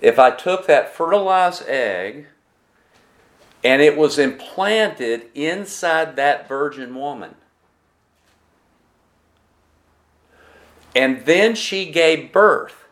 If 0.00 0.18
I 0.18 0.30
took 0.30 0.66
that 0.66 0.94
fertilized 0.94 1.66
egg 1.68 2.26
and 3.62 3.82
it 3.82 3.96
was 3.96 4.18
implanted 4.18 5.26
inside 5.34 6.16
that 6.16 6.48
virgin 6.48 6.94
woman, 6.94 7.34
and 10.94 11.24
then 11.24 11.54
she 11.54 11.90
gave 11.90 12.32
birth, 12.32 12.84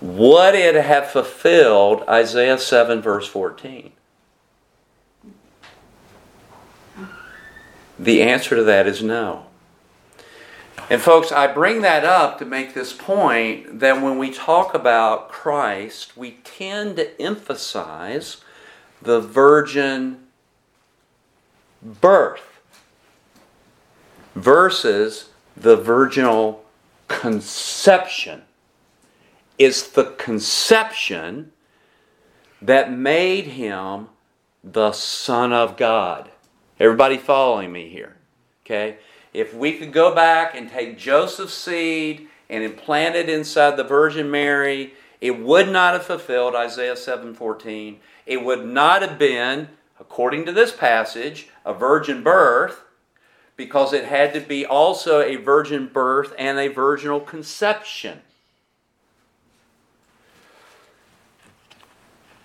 would 0.00 0.54
it 0.54 0.74
have 0.74 1.10
fulfilled 1.10 2.02
Isaiah 2.08 2.58
7, 2.58 3.02
verse 3.02 3.26
14? 3.28 3.92
The 7.98 8.22
answer 8.22 8.56
to 8.56 8.62
that 8.62 8.86
is 8.86 9.02
no. 9.02 9.46
And, 10.88 11.00
folks, 11.00 11.30
I 11.30 11.46
bring 11.46 11.82
that 11.82 12.04
up 12.04 12.38
to 12.38 12.44
make 12.44 12.74
this 12.74 12.92
point 12.92 13.80
that 13.80 14.02
when 14.02 14.18
we 14.18 14.32
talk 14.32 14.74
about 14.74 15.28
Christ, 15.28 16.16
we 16.16 16.38
tend 16.42 16.96
to 16.96 17.20
emphasize 17.20 18.38
the 19.02 19.20
virgin 19.20 20.26
birth 21.82 22.60
versus 24.34 25.30
the 25.56 25.76
virginal 25.76 26.64
conception. 27.08 28.42
Is 29.60 29.88
the 29.88 30.14
conception 30.16 31.52
that 32.62 32.90
made 32.90 33.44
him 33.44 34.08
the 34.64 34.92
Son 34.92 35.52
of 35.52 35.76
God. 35.76 36.30
Everybody 36.78 37.18
following 37.18 37.70
me 37.70 37.90
here? 37.90 38.16
Okay? 38.64 38.96
If 39.34 39.52
we 39.52 39.76
could 39.76 39.92
go 39.92 40.14
back 40.14 40.54
and 40.54 40.70
take 40.70 40.96
Joseph's 40.96 41.52
seed 41.52 42.26
and 42.48 42.64
implant 42.64 43.16
it 43.16 43.28
inside 43.28 43.76
the 43.76 43.84
Virgin 43.84 44.30
Mary, 44.30 44.94
it 45.20 45.38
would 45.38 45.68
not 45.68 45.92
have 45.92 46.06
fulfilled 46.06 46.54
Isaiah 46.54 46.96
7:14. 46.96 48.00
It 48.24 48.42
would 48.42 48.64
not 48.64 49.02
have 49.02 49.18
been, 49.18 49.68
according 50.00 50.46
to 50.46 50.52
this 50.52 50.72
passage, 50.72 51.50
a 51.66 51.74
virgin 51.74 52.22
birth 52.22 52.80
because 53.58 53.92
it 53.92 54.06
had 54.06 54.32
to 54.32 54.40
be 54.40 54.64
also 54.64 55.20
a 55.20 55.36
virgin 55.36 55.86
birth 55.86 56.32
and 56.38 56.58
a 56.58 56.68
virginal 56.68 57.20
conception. 57.20 58.22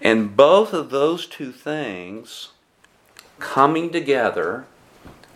And 0.01 0.35
both 0.35 0.73
of 0.73 0.89
those 0.89 1.25
two 1.25 1.51
things 1.51 2.49
coming 3.39 3.91
together 3.91 4.65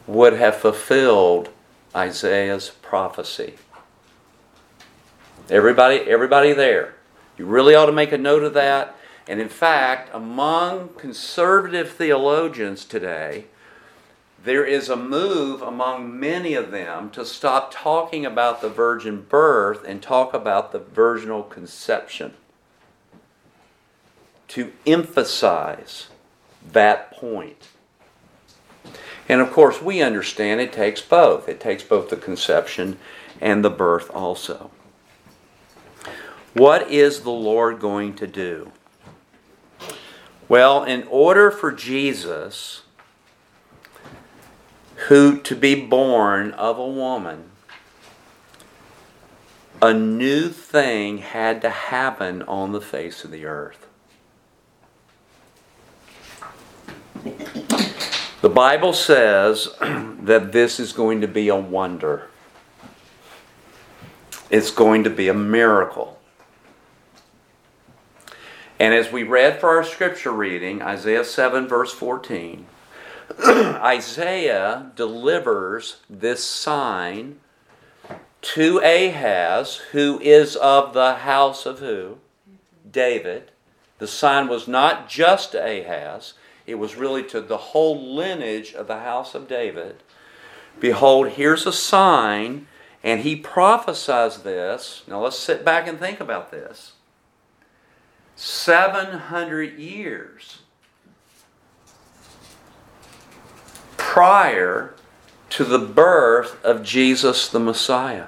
would 0.06 0.34
have 0.34 0.56
fulfilled 0.56 1.50
Isaiah's 1.96 2.70
prophecy. 2.82 3.56
Everybody, 5.50 5.98
everybody 6.02 6.54
there. 6.54 6.96
You 7.38 7.46
really 7.46 7.74
ought 7.74 7.88
to 7.88 7.92
make 7.92 8.12
a 8.12 8.18
note 8.18 8.44
of 8.44 8.54
that. 8.54 8.96
And 9.28 9.40
in 9.40 9.50
fact, 9.50 10.10
among 10.14 10.90
conservative 10.90 11.92
theologians 11.92 12.86
today, 12.86 13.46
there 14.44 14.66
is 14.66 14.90
a 14.90 14.96
move 14.96 15.62
among 15.62 16.20
many 16.20 16.54
of 16.54 16.72
them 16.72 17.10
to 17.12 17.26
stop 17.26 17.74
talking 17.74 18.26
about 18.26 18.62
the 18.62 18.70
virgin 18.70 19.26
birth 19.28 19.84
and 19.86 20.02
talk 20.02 20.34
about 20.34 20.72
the 20.72 20.80
virginal 20.80 21.44
conception. 21.44 22.34
To 24.50 24.72
emphasize 24.86 26.08
that 26.72 27.12
point. 27.12 27.70
And 29.28 29.42
of 29.42 29.52
course, 29.52 29.82
we 29.82 30.02
understand 30.02 30.60
it 30.60 30.74
takes 30.74 31.02
both. 31.02 31.48
It 31.48 31.60
takes 31.60 31.84
both 31.84 32.10
the 32.10 32.18
conception 32.18 32.98
and 33.40 33.64
the 33.64 33.70
birth 33.70 34.10
also. 34.12 34.72
What 36.54 36.90
is 36.90 37.22
the 37.22 37.30
Lord 37.30 37.80
going 37.80 38.16
to 38.16 38.28
do? 38.28 38.72
Well, 40.48 40.84
in 40.84 41.04
order 41.04 41.52
for 41.52 41.72
Jesus 41.72 42.82
who 45.08 45.40
to 45.42 45.56
be 45.56 45.76
born 45.76 46.52
of 46.54 46.80
a 46.80 46.88
woman, 46.88 47.52
a 49.80 49.94
new 49.94 50.50
thing 50.50 51.20
had 51.20 51.62
to 51.62 51.70
happen 51.70 52.42
on 52.42 52.72
the 52.72 52.82
face 52.82 53.24
of 53.24 53.30
the 53.32 53.46
earth. 53.46 53.86
The 58.42 58.50
Bible 58.50 58.94
says 58.94 59.68
that 59.82 60.52
this 60.52 60.80
is 60.80 60.94
going 60.94 61.22
to 61.22 61.28
be 61.28 61.50
a 61.50 61.56
wonder. 61.56 62.30
It's 64.50 64.72
going 64.72 65.04
to 65.04 65.10
be 65.10 65.28
a 65.28 65.34
miracle. 65.34 66.20
And 68.80 68.94
as 68.94 69.12
we 69.12 69.24
read 69.24 69.60
for 69.60 69.70
our 69.70 69.84
scripture 69.84 70.32
reading, 70.32 70.82
Isaiah 70.82 71.26
7, 71.26 71.68
verse 71.68 71.94
14, 71.94 72.66
Isaiah 73.46 74.92
delivers 74.96 75.98
this 76.10 76.44
sign 76.44 77.42
to 78.42 78.78
Ahaz, 78.80 79.82
who 79.92 80.20
is 80.22 80.56
of 80.56 80.94
the 80.94 81.16
house 81.16 81.66
of 81.66 81.80
who? 81.80 82.20
David. 82.90 83.52
The 83.98 84.08
sign 84.08 84.48
was 84.48 84.66
not 84.66 85.10
just 85.10 85.52
to 85.52 85.62
Ahaz, 85.62 86.34
it 86.70 86.80
was 86.80 86.96
really 86.96 87.24
to 87.24 87.42
the 87.42 87.58
whole 87.58 88.16
lineage 88.16 88.74
of 88.74 88.88
the 88.88 89.00
house 89.00 89.36
of 89.36 89.48
David. 89.48 90.04
Behold, 90.80 91.30
here's 91.30 91.66
a 91.66 91.74
sign, 91.74 92.68
and 93.04 93.22
he 93.22 93.36
prophesies 93.36 94.44
this. 94.44 95.04
Now 95.08 95.24
let's 95.24 95.40
sit 95.40 95.66
back 95.66 95.88
and 95.88 96.00
think 96.00 96.20
about 96.20 96.52
this. 96.52 96.94
700 98.36 99.78
years 99.78 100.60
prior 103.98 104.96
to 105.50 105.64
the 105.64 105.80
birth 105.80 106.64
of 106.64 106.84
Jesus 106.84 107.50
the 107.50 107.60
Messiah. 107.60 108.28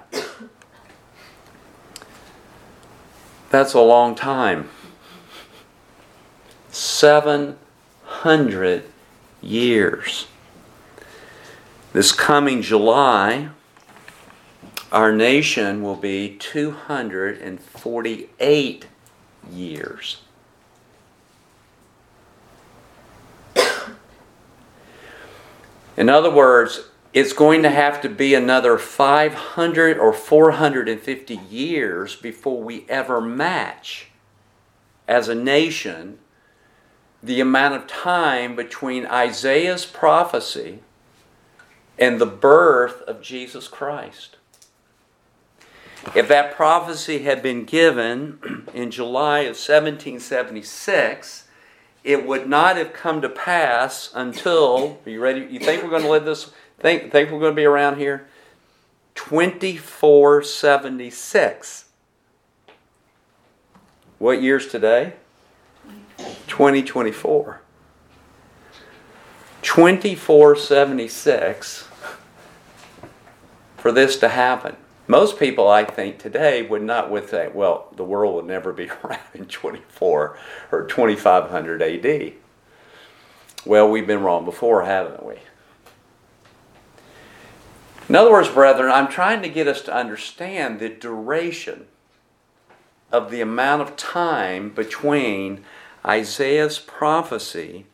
That's 3.50 3.74
a 3.74 3.82
long 3.82 4.16
time. 4.16 4.70
Seven 6.70 7.58
hundred 8.22 8.86
years. 9.42 10.28
This 11.92 12.12
coming 12.12 12.62
July, 12.62 13.50
our 14.92 15.12
nation 15.12 15.82
will 15.82 15.96
be 15.96 16.38
248 16.38 18.88
years. 19.52 20.22
In 25.98 26.08
other 26.08 26.30
words, 26.30 26.82
it's 27.14 27.34
going 27.34 27.64
to 27.64 27.72
have 27.72 28.02
to 28.02 28.10
be 28.10 28.36
another 28.36 28.78
500 28.78 29.98
or 29.98 30.14
450 30.14 31.40
years 31.50 32.16
before 32.16 32.62
we 32.62 32.86
ever 32.88 33.20
match 33.20 34.10
as 35.08 35.28
a 35.28 35.34
nation 35.34 36.20
the 37.24 37.40
amount 37.40 37.76
of 37.76 37.88
time 37.88 38.56
between 38.56 39.06
Isaiah's 39.06 39.86
prophecy 39.86 40.80
and 42.00 42.20
the 42.20 42.26
birth 42.26 43.04
of 43.04 43.22
Jesus 43.22 43.68
Christ. 43.68 44.38
If 46.16 46.28
that 46.30 46.56
prophecy 46.56 47.20
had 47.20 47.44
been 47.44 47.66
given 47.66 48.66
in 48.74 48.90
July 48.90 49.42
of 49.42 49.56
1776, 49.56 51.44
it 52.04 52.26
would 52.26 52.50
not 52.50 52.78
have 52.78 52.94
come 52.94 53.22
to 53.22 53.30
pass 53.30 54.10
until, 54.16 55.00
are 55.06 55.10
you 55.10 55.22
ready? 55.22 55.42
You 55.42 55.60
think 55.60 55.84
we're 55.84 55.92
going 55.92 56.02
to 56.02 56.10
live 56.10 56.26
this? 56.26 56.50
Think, 56.80 57.12
think 57.12 57.30
we're 57.30 57.40
going 57.40 57.52
to 57.52 57.56
be 57.56 57.66
around 57.66 57.98
here? 57.98 58.26
2476. 59.14 61.86
What 64.18 64.42
year's 64.42 64.66
today? 64.68 65.14
2024. 66.48 67.62
2476 69.62 71.88
for 73.78 73.92
this 73.92 74.18
to 74.18 74.30
happen. 74.30 74.76
Most 75.08 75.40
people, 75.40 75.68
I 75.68 75.84
think, 75.84 76.20
today 76.20 76.62
would 76.62 76.84
not 76.84 77.12
would 77.12 77.26
think, 77.26 77.54
well, 77.54 77.92
the 77.96 78.04
world 78.04 78.36
will 78.36 78.44
never 78.44 78.72
be 78.72 78.90
around 79.04 79.20
in 79.34 79.46
24 79.46 80.38
or 80.72 80.86
2500 80.86 81.82
AD. 81.82 82.34
Well, 83.66 83.90
we've 83.90 84.08
been 84.08 84.24
wrong 84.24 84.46
before, 84.46 84.84
haven't 84.84 85.26
we? 85.26 85.36
In 88.10 88.16
other 88.16 88.32
words, 88.32 88.50
brethren, 88.50 88.92
I'm 88.92 89.08
trying 89.08 89.42
to 89.42 89.50
get 89.50 89.68
us 89.68 89.82
to 89.84 89.94
understand 89.94 90.80
the 90.80 90.90
duration 90.90 91.86
of 93.12 93.32
the 93.32 93.42
amount 93.42 93.82
of 93.82 93.96
time 93.96 94.70
between 94.70 95.64
Isaiah's 96.06 96.80
prophecy 96.80 97.86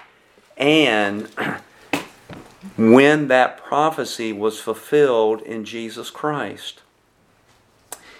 and 0.55 1.29
when 2.77 3.27
that 3.27 3.57
prophecy 3.57 4.33
was 4.33 4.59
fulfilled 4.59 5.41
in 5.41 5.65
Jesus 5.65 6.09
Christ. 6.09 6.81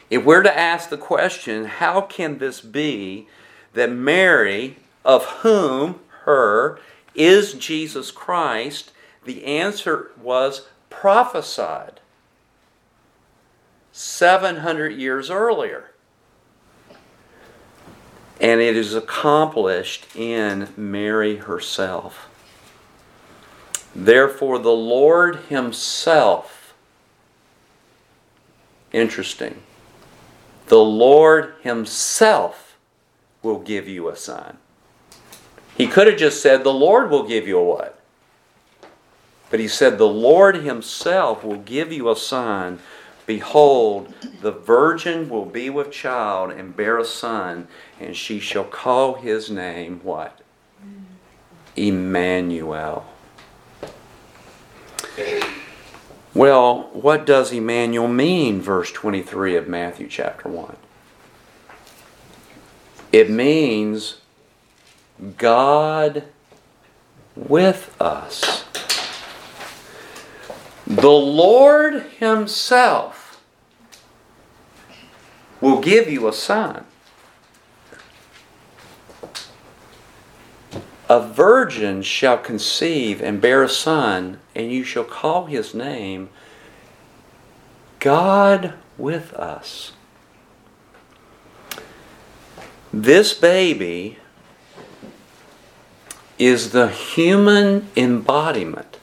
If 0.10 0.24
we're 0.24 0.44
to 0.44 0.58
ask 0.58 0.90
the 0.90 0.98
question, 0.98 1.66
how 1.66 2.02
can 2.02 2.38
this 2.38 2.62
be 2.62 3.28
that 3.74 3.92
Mary, 3.92 4.78
of 5.04 5.26
whom, 5.26 6.00
her, 6.24 6.80
is 7.14 7.54
Jesus 7.54 8.12
Christ, 8.12 8.92
the 9.26 9.46
answer 9.46 10.12
was 10.22 10.68
prophesied 10.90 12.00
700 13.92 14.94
years 14.94 15.30
earlier. 15.30 15.92
And 18.40 18.62
it 18.62 18.78
is 18.78 18.94
accomplished 18.94 20.16
in 20.16 20.70
Mary 20.78 21.38
herself. 21.38 22.30
Therefore, 23.96 24.60
the 24.60 24.70
Lord 24.70 25.38
Himself, 25.50 26.76
interesting, 28.92 29.64
the 30.68 30.78
Lord 30.78 31.56
Himself 31.62 32.78
will 33.42 33.60
give 33.60 33.88
you 33.88 34.10
a 34.10 34.16
sign. 34.16 34.58
He 35.76 35.88
could 35.88 36.08
have 36.08 36.18
just 36.18 36.42
said, 36.42 36.64
The 36.64 36.74
Lord 36.74 37.10
will 37.10 37.24
give 37.24 37.48
you 37.48 37.58
a 37.58 37.64
what? 37.64 38.00
But 39.50 39.60
He 39.60 39.68
said, 39.68 39.98
The 39.98 40.08
Lord 40.08 40.58
Himself 40.58 41.44
will 41.44 41.60
give 41.60 41.92
you 41.92 42.10
a 42.10 42.16
sign. 42.16 42.80
Behold, 43.28 44.14
the 44.42 44.54
virgin 44.54 45.30
will 45.30 45.46
be 45.46 45.70
with 45.70 45.92
child 45.92 46.50
and 46.50 46.76
bear 46.76 46.98
a 46.98 47.04
son, 47.04 47.68
and 48.00 48.16
she 48.16 48.40
shall 48.40 48.64
call 48.64 49.16
his 49.16 49.52
name 49.52 50.00
what? 50.02 50.40
Emmanuel. 51.76 53.06
Well, 56.34 56.90
what 56.94 57.26
does 57.26 57.52
Emmanuel 57.52 58.08
mean, 58.08 58.62
verse 58.62 58.94
23 58.94 59.58
of 59.58 59.68
Matthew 59.68 60.08
chapter 60.08 60.48
1? 60.48 60.78
It 63.12 63.30
means 63.30 64.22
God 65.38 66.24
with 67.36 67.94
us. 68.00 68.64
The 70.86 71.10
Lord 71.10 72.04
Himself 72.20 73.17
will 75.62 75.80
give 75.80 76.10
you 76.10 76.28
a 76.28 76.34
sign. 76.34 76.84
A 81.10 81.22
virgin 81.22 82.02
shall 82.02 82.38
conceive 82.38 83.22
and 83.22 83.40
bear 83.40 83.64
a 83.64 83.70
son, 83.70 84.40
and 84.54 84.72
you 84.72 84.84
shall 84.84 85.06
call 85.06 85.46
his 85.46 85.74
name 85.74 86.30
God 88.00 88.74
with 88.98 89.34
us. 89.34 89.94
This 92.92 93.34
baby 93.34 94.18
is 96.38 96.72
the 96.72 96.90
human 96.90 97.88
embodiment 97.96 98.98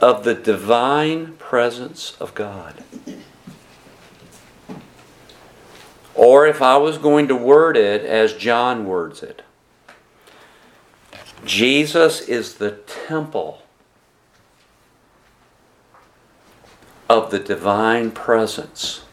of 0.00 0.24
the 0.24 0.34
divine 0.34 1.34
presence 1.34 2.16
of 2.20 2.34
God. 2.34 2.82
Or 6.14 6.46
if 6.46 6.62
I 6.62 6.76
was 6.76 6.98
going 6.98 7.28
to 7.28 7.36
word 7.36 7.76
it 7.76 8.04
as 8.04 8.34
John 8.34 8.86
words 8.86 9.22
it, 9.22 9.42
Jesus 11.44 12.20
is 12.22 12.54
the 12.54 12.70
temple 12.70 13.62
of 17.08 17.30
the 17.30 17.38
divine 17.38 18.10
presence, 18.10 19.04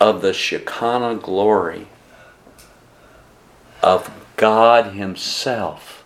of 0.00 0.22
the 0.22 0.32
Shekinah 0.32 1.16
glory 1.16 1.88
of 3.82 4.10
God 4.36 4.94
Himself. 4.94 6.04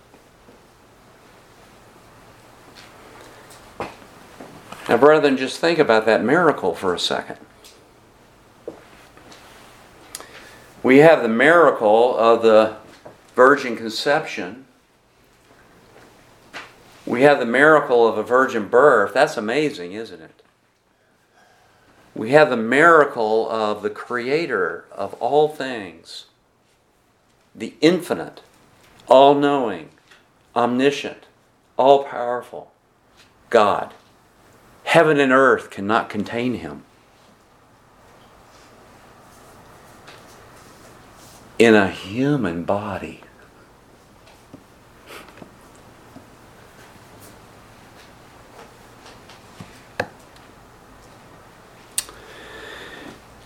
Now, 4.88 4.96
brethren, 4.96 5.36
just 5.36 5.58
think 5.58 5.78
about 5.78 6.06
that 6.06 6.24
miracle 6.24 6.74
for 6.74 6.94
a 6.94 6.98
second. 6.98 7.38
We 10.82 10.98
have 10.98 11.22
the 11.22 11.28
miracle 11.28 12.16
of 12.16 12.42
the 12.42 12.76
virgin 13.34 13.76
conception. 13.76 14.64
We 17.04 17.22
have 17.22 17.40
the 17.40 17.46
miracle 17.46 18.06
of 18.06 18.16
a 18.16 18.22
virgin 18.22 18.68
birth. 18.68 19.12
That's 19.14 19.36
amazing, 19.36 19.92
isn't 19.92 20.20
it? 20.20 20.42
We 22.14 22.30
have 22.30 22.50
the 22.50 22.56
miracle 22.56 23.48
of 23.50 23.82
the 23.82 23.90
creator 23.90 24.84
of 24.92 25.14
all 25.14 25.48
things, 25.48 26.26
the 27.54 27.74
infinite, 27.80 28.42
all 29.06 29.34
knowing, 29.34 29.90
omniscient, 30.54 31.26
all 31.76 32.04
powerful 32.04 32.72
God. 33.50 33.94
Heaven 34.84 35.20
and 35.20 35.32
earth 35.32 35.70
cannot 35.70 36.08
contain 36.08 36.54
him. 36.54 36.82
In 41.58 41.74
a 41.74 41.88
human 41.88 42.64
body. 42.64 43.22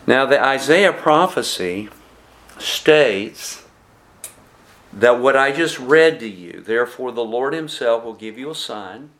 Now, 0.06 0.26
the 0.26 0.44
Isaiah 0.44 0.92
prophecy 0.92 1.88
states 2.58 3.64
that 4.92 5.20
what 5.20 5.36
I 5.36 5.52
just 5.52 5.78
read 5.78 6.20
to 6.20 6.28
you, 6.28 6.60
therefore 6.60 7.12
the 7.12 7.24
Lord 7.24 7.54
Himself 7.54 8.04
will 8.04 8.12
give 8.12 8.36
you 8.36 8.50
a 8.50 8.54
sign. 8.54 9.10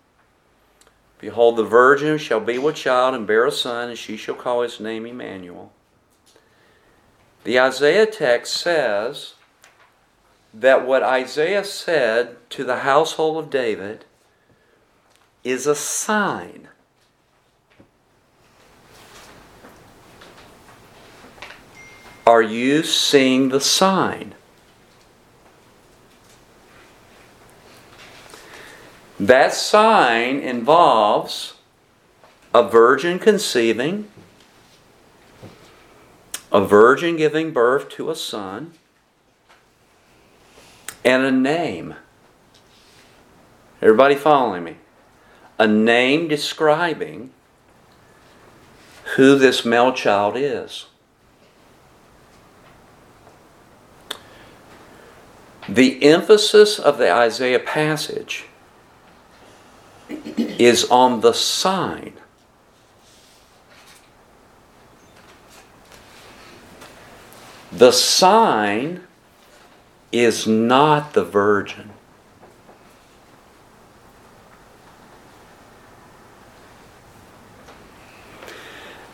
Behold, 1.18 1.57
the 1.57 1.64
virgin 1.64 2.18
shall 2.18 2.40
be 2.40 2.59
with 2.59 2.74
child 2.74 3.14
and 3.14 3.26
bear 3.26 3.46
a 3.46 3.52
son, 3.52 3.88
and 3.88 3.98
she 3.98 4.16
shall 4.16 4.35
call 4.35 4.62
his 4.62 4.81
name 4.81 5.07
Emmanuel. 5.07 5.72
The 7.44 7.59
Isaiah 7.59 8.07
text 8.07 8.55
says 8.55 9.35
that 10.55 10.87
what 10.87 11.02
Isaiah 11.02 11.64
said 11.64 12.37
to 12.50 12.62
the 12.62 12.78
household 12.78 13.42
of 13.42 13.50
David 13.50 14.05
is 15.42 15.66
a 15.66 15.74
sign. 15.74 16.68
Are 22.24 22.42
you 22.42 22.85
seeing 22.85 23.48
the 23.48 23.61
sign? 23.61 24.35
That 29.18 29.52
sign 29.52 30.38
involves 30.38 31.55
a 32.55 32.62
virgin 32.62 33.18
conceiving 33.18 34.09
a 36.52 36.62
virgin 36.62 37.16
giving 37.16 37.50
birth 37.50 37.88
to 37.88 38.10
a 38.10 38.14
son, 38.14 38.72
and 41.04 41.24
a 41.24 41.32
name. 41.32 41.94
Everybody 43.80 44.14
following 44.14 44.62
me? 44.62 44.76
A 45.58 45.66
name 45.66 46.28
describing 46.28 47.30
who 49.16 49.36
this 49.36 49.64
male 49.64 49.92
child 49.92 50.36
is. 50.36 50.86
The 55.68 56.02
emphasis 56.04 56.78
of 56.78 56.98
the 56.98 57.12
Isaiah 57.12 57.58
passage 57.58 58.44
is 60.08 60.84
on 60.90 61.20
the 61.22 61.32
sign. 61.32 62.14
The 67.72 67.90
sign 67.90 69.04
is 70.12 70.46
not 70.46 71.14
the 71.14 71.24
virgin. 71.24 71.90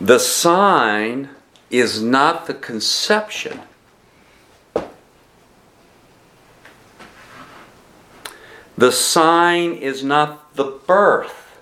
The 0.01 0.19
sign 0.19 1.29
is 1.69 2.03
not 2.03 2.47
the 2.47 2.53
conception. 2.53 3.61
The 8.77 8.91
sign 8.91 9.73
is 9.73 10.03
not 10.03 10.55
the 10.55 10.65
birth. 10.65 11.61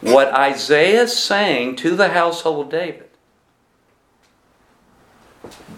What 0.00 0.28
Isaiah 0.32 1.02
is 1.02 1.16
saying 1.16 1.76
to 1.76 1.96
the 1.96 2.10
household 2.10 2.66
of 2.66 2.70
David 2.70 3.05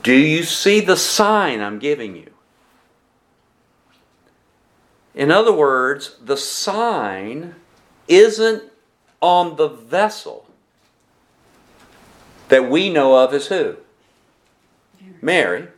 do 0.02 0.14
you 0.14 0.42
see 0.42 0.80
the 0.80 0.96
sign 0.96 1.60
I'm 1.60 1.78
giving 1.78 2.16
you? 2.16 2.30
In 5.14 5.30
other 5.30 5.52
words, 5.52 6.16
the 6.22 6.36
sign 6.36 7.56
isn't 8.06 8.62
on 9.20 9.56
the 9.56 9.68
vessel 9.68 10.46
that 12.48 12.70
we 12.70 12.88
know 12.88 13.16
of 13.16 13.34
as 13.34 13.48
who? 13.48 13.76
Mary. 15.20 15.68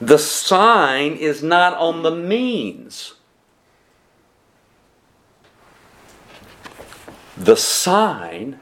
The 0.00 0.18
sign 0.18 1.14
is 1.14 1.42
not 1.42 1.74
on 1.78 2.02
the 2.02 2.10
means. 2.10 3.14
The 7.36 7.56
sign 7.56 8.58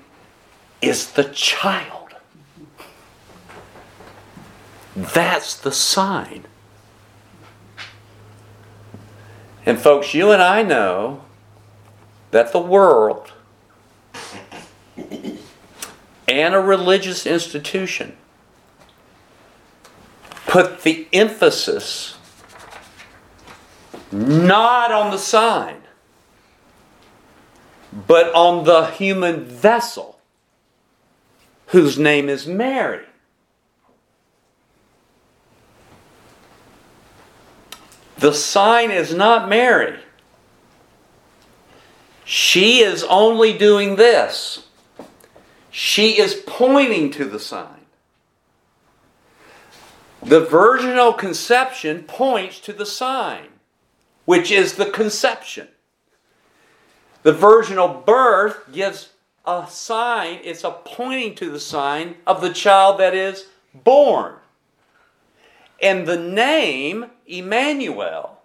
is 0.80 1.12
the 1.12 1.24
child. 1.24 2.01
That's 4.94 5.54
the 5.54 5.72
sign. 5.72 6.44
And, 9.64 9.78
folks, 9.78 10.12
you 10.12 10.30
and 10.30 10.42
I 10.42 10.62
know 10.62 11.24
that 12.30 12.52
the 12.52 12.60
world 12.60 13.32
and 14.96 16.54
a 16.54 16.60
religious 16.60 17.26
institution 17.26 18.16
put 20.46 20.82
the 20.82 21.06
emphasis 21.12 22.16
not 24.10 24.92
on 24.92 25.10
the 25.10 25.18
sign, 25.18 25.76
but 27.92 28.34
on 28.34 28.64
the 28.64 28.86
human 28.86 29.44
vessel 29.44 30.18
whose 31.68 31.98
name 31.98 32.28
is 32.28 32.46
Mary. 32.46 33.06
The 38.22 38.32
sign 38.32 38.92
is 38.92 39.12
not 39.12 39.48
Mary. 39.48 39.98
She 42.24 42.78
is 42.78 43.02
only 43.02 43.52
doing 43.52 43.96
this. 43.96 44.64
She 45.72 46.20
is 46.20 46.40
pointing 46.46 47.10
to 47.10 47.24
the 47.24 47.40
sign. 47.40 47.80
The 50.22 50.38
virginal 50.38 51.12
conception 51.12 52.04
points 52.04 52.60
to 52.60 52.72
the 52.72 52.86
sign, 52.86 53.48
which 54.24 54.52
is 54.52 54.74
the 54.74 54.86
conception. 54.86 55.66
The 57.24 57.32
virginal 57.32 57.88
birth 58.06 58.72
gives 58.72 59.08
a 59.44 59.66
sign, 59.68 60.38
it's 60.44 60.62
a 60.62 60.70
pointing 60.70 61.34
to 61.34 61.50
the 61.50 61.58
sign 61.58 62.14
of 62.24 62.40
the 62.40 62.52
child 62.52 63.00
that 63.00 63.16
is 63.16 63.48
born. 63.74 64.36
And 65.82 66.06
the 66.06 66.16
name, 66.16 67.06
Emmanuel, 67.26 68.38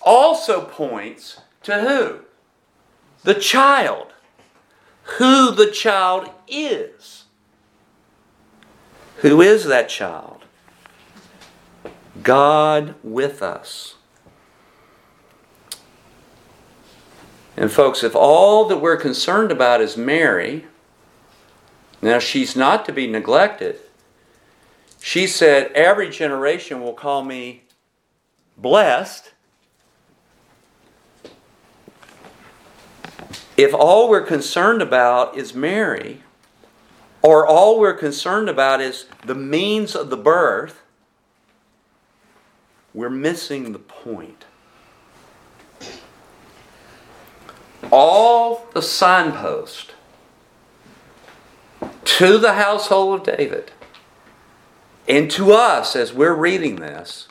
also 0.00 0.64
points 0.64 1.40
to 1.64 1.80
who? 1.80 2.20
The 3.24 3.34
child. 3.34 4.12
Who 5.18 5.50
the 5.50 5.70
child 5.70 6.30
is. 6.46 7.24
Who 9.16 9.42
is 9.42 9.64
that 9.64 9.88
child? 9.88 10.44
God 12.22 12.94
with 13.02 13.42
us. 13.42 13.96
And, 17.56 17.70
folks, 17.70 18.02
if 18.02 18.14
all 18.14 18.64
that 18.66 18.78
we're 18.78 18.96
concerned 18.96 19.52
about 19.52 19.80
is 19.80 19.96
Mary, 19.96 20.66
now 22.00 22.18
she's 22.18 22.56
not 22.56 22.84
to 22.86 22.92
be 22.92 23.06
neglected. 23.06 23.78
She 25.04 25.26
said, 25.26 25.72
Every 25.72 26.08
generation 26.08 26.80
will 26.80 26.92
call 26.92 27.24
me 27.24 27.64
blessed. 28.56 29.32
If 33.56 33.74
all 33.74 34.08
we're 34.08 34.24
concerned 34.24 34.80
about 34.80 35.36
is 35.36 35.54
Mary, 35.54 36.22
or 37.20 37.44
all 37.44 37.80
we're 37.80 37.94
concerned 37.94 38.48
about 38.48 38.80
is 38.80 39.06
the 39.26 39.34
means 39.34 39.96
of 39.96 40.08
the 40.08 40.16
birth, 40.16 40.82
we're 42.94 43.10
missing 43.10 43.72
the 43.72 43.80
point. 43.80 44.44
All 47.90 48.68
the 48.72 48.82
signpost 48.82 49.94
to 52.04 52.38
the 52.38 52.54
household 52.54 53.28
of 53.28 53.36
David 53.36 53.72
and 55.08 55.30
to 55.32 55.52
us 55.52 55.96
as 55.96 56.12
we're 56.12 56.34
reading 56.34 56.76
this 56.76 57.28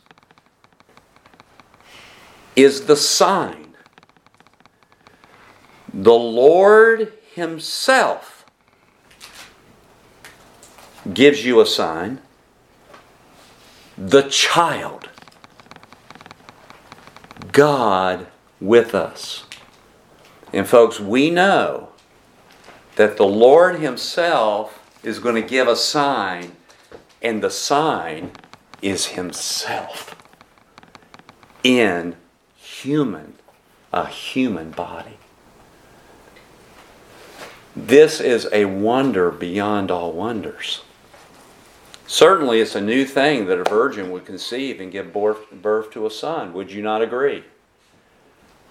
is 2.55 2.85
the 2.85 2.95
sign. 2.95 3.75
The 5.93 6.13
Lord 6.13 7.13
Himself 7.33 8.45
gives 11.13 11.45
you 11.45 11.59
a 11.61 11.65
sign. 11.65 12.21
The 13.97 14.23
child 14.23 15.09
God 17.51 18.27
with 18.59 18.95
us. 18.95 19.45
And, 20.53 20.67
folks, 20.67 20.99
we 20.99 21.29
know 21.29 21.89
that 22.95 23.17
the 23.17 23.25
Lord 23.25 23.79
Himself 23.79 24.79
is 25.03 25.19
going 25.19 25.35
to 25.35 25.41
give 25.41 25.67
a 25.67 25.75
sign, 25.75 26.55
and 27.21 27.43
the 27.43 27.49
sign 27.49 28.31
is 28.81 29.07
Himself 29.07 30.15
in 31.63 32.15
human, 32.55 33.35
a 33.93 34.07
human 34.07 34.71
body. 34.71 35.17
This 37.75 38.19
is 38.19 38.47
a 38.51 38.65
wonder 38.65 39.31
beyond 39.31 39.91
all 39.91 40.11
wonders. 40.11 40.81
Certainly, 42.05 42.59
it's 42.59 42.75
a 42.75 42.81
new 42.81 43.05
thing 43.05 43.45
that 43.45 43.59
a 43.59 43.69
virgin 43.69 44.11
would 44.11 44.25
conceive 44.25 44.81
and 44.81 44.91
give 44.91 45.13
birth 45.13 45.91
to 45.91 46.05
a 46.05 46.11
son. 46.11 46.51
Would 46.53 46.71
you 46.71 46.81
not 46.81 47.01
agree? 47.01 47.45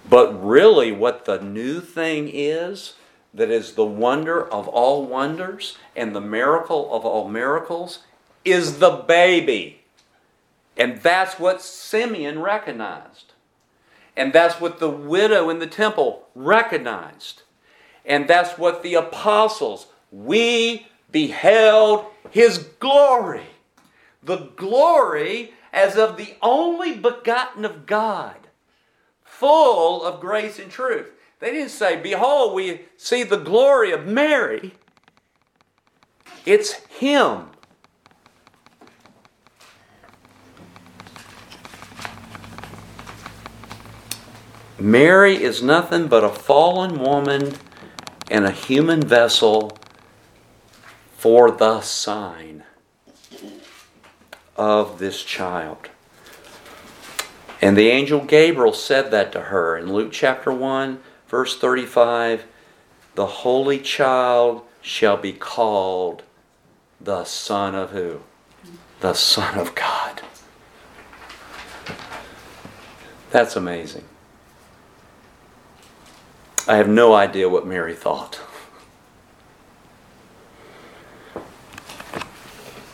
But 0.09 0.33
really, 0.45 0.93
what 0.93 1.25
the 1.25 1.41
new 1.41 1.81
thing 1.81 2.31
is, 2.31 2.95
that 3.33 3.51
is 3.51 3.75
the 3.75 3.85
wonder 3.87 4.47
of 4.47 4.69
all 4.69 5.07
wonders 5.07 5.79
and 5.97 6.15
the 6.15 6.21
miracle 6.21 6.93
of 6.93 7.07
all 7.07 7.29
miracles, 7.29 8.01
is 8.45 8.79
the 8.79 8.91
baby. 8.91 9.83
And 10.77 10.99
that's 11.03 11.39
what 11.39 11.61
Simeon 11.61 12.41
recognized. 12.41 13.33
And 14.17 14.33
that's 14.33 14.61
what 14.61 14.79
the 14.79 14.91
widow 14.91 15.51
in 15.51 15.59
the 15.59 15.67
temple 15.67 16.29
recognized. 16.35 17.43
And 18.05 18.29
that's 18.29 18.59
what 18.59 18.83
the 18.83 18.95
apostles, 18.95 19.87
we 20.11 20.87
beheld 21.11 22.07
his 22.31 22.59
glory. 22.59 23.47
The 24.23 24.51
glory 24.57 25.53
as 25.73 25.97
of 25.97 26.17
the 26.17 26.35
only 26.43 26.95
begotten 26.95 27.65
of 27.65 27.87
God, 27.87 28.37
full 29.23 30.05
of 30.05 30.21
grace 30.21 30.59
and 30.59 30.71
truth. 30.71 31.11
They 31.39 31.53
didn't 31.53 31.71
say, 31.71 31.97
Behold, 31.97 32.55
we 32.55 32.83
see 32.97 33.23
the 33.23 33.39
glory 33.39 33.93
of 33.93 34.07
Mary. 34.07 34.75
It's 36.45 36.75
Him. 36.89 37.47
Mary 44.81 45.43
is 45.43 45.63
nothing 45.63 46.09
but 46.09 46.25
a 46.25 46.31
fallen 46.31 46.99
woman 46.99 47.55
and 48.31 48.47
a 48.47 48.51
human 48.51 49.03
vessel 49.03 49.77
for 51.19 51.51
the 51.51 51.83
sign 51.83 52.65
of 54.57 54.99
this 54.99 55.23
child. 55.23 55.91
And 57.61 57.77
the 57.77 57.89
angel 57.89 58.25
Gabriel 58.25 58.73
said 58.73 59.11
that 59.11 59.33
to 59.33 59.41
her 59.43 59.77
in 59.77 59.93
Luke 59.93 60.13
chapter 60.13 60.51
1, 60.51 60.99
verse 61.29 61.59
35 61.59 62.47
The 63.17 63.27
holy 63.27 63.81
child 63.81 64.63
shall 64.81 65.19
be 65.19 65.35
called 65.35 66.23
the 66.99 67.25
Son 67.25 67.75
of 67.75 67.91
who? 67.91 68.21
The 69.01 69.13
Son 69.13 69.59
of 69.59 69.75
God. 69.75 70.23
That's 73.31 73.57
amazing. 73.57 74.05
I 76.71 76.77
have 76.77 76.89
no 76.89 77.15
idea 77.15 77.49
what 77.49 77.67
Mary 77.67 77.97
thought. 77.97 78.39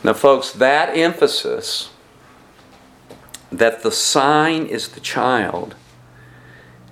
Now, 0.03 0.13
folks, 0.13 0.51
that 0.53 0.97
emphasis 0.97 1.91
that 3.51 3.83
the 3.83 3.91
sign 3.91 4.65
is 4.65 4.87
the 4.89 4.99
child 4.99 5.75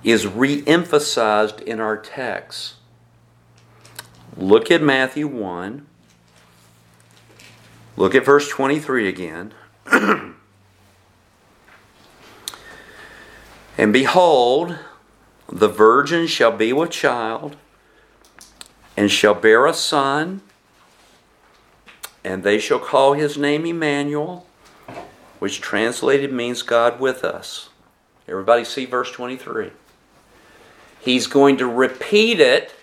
is 0.04 0.28
re 0.28 0.62
emphasized 0.64 1.60
in 1.60 1.80
our 1.80 1.96
text. 1.96 2.74
Look 4.36 4.70
at 4.70 4.80
Matthew 4.80 5.26
1. 5.26 5.84
Look 7.96 8.14
at 8.14 8.24
verse 8.24 8.48
23 8.48 9.08
again. 9.08 9.54
and 13.76 13.92
behold, 13.92 14.78
the 15.48 15.68
virgin 15.68 16.26
shall 16.26 16.52
be 16.52 16.72
with 16.72 16.90
child, 16.90 17.56
and 18.96 19.10
shall 19.10 19.34
bear 19.34 19.66
a 19.66 19.74
son, 19.74 20.40
and 22.24 22.42
they 22.42 22.58
shall 22.58 22.78
call 22.78 23.12
his 23.12 23.38
name 23.38 23.64
Emmanuel, 23.66 24.46
which 25.38 25.60
translated 25.60 26.32
means 26.32 26.62
God 26.62 26.98
with 26.98 27.24
us. 27.24 27.68
Everybody 28.26 28.64
see 28.64 28.86
verse 28.86 29.10
23. 29.12 29.70
He's 30.98 31.28
going 31.28 31.56
to 31.58 31.68
repeat 31.68 32.40
it 32.40 32.74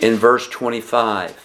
in 0.00 0.16
verse 0.16 0.48
25. 0.48 1.44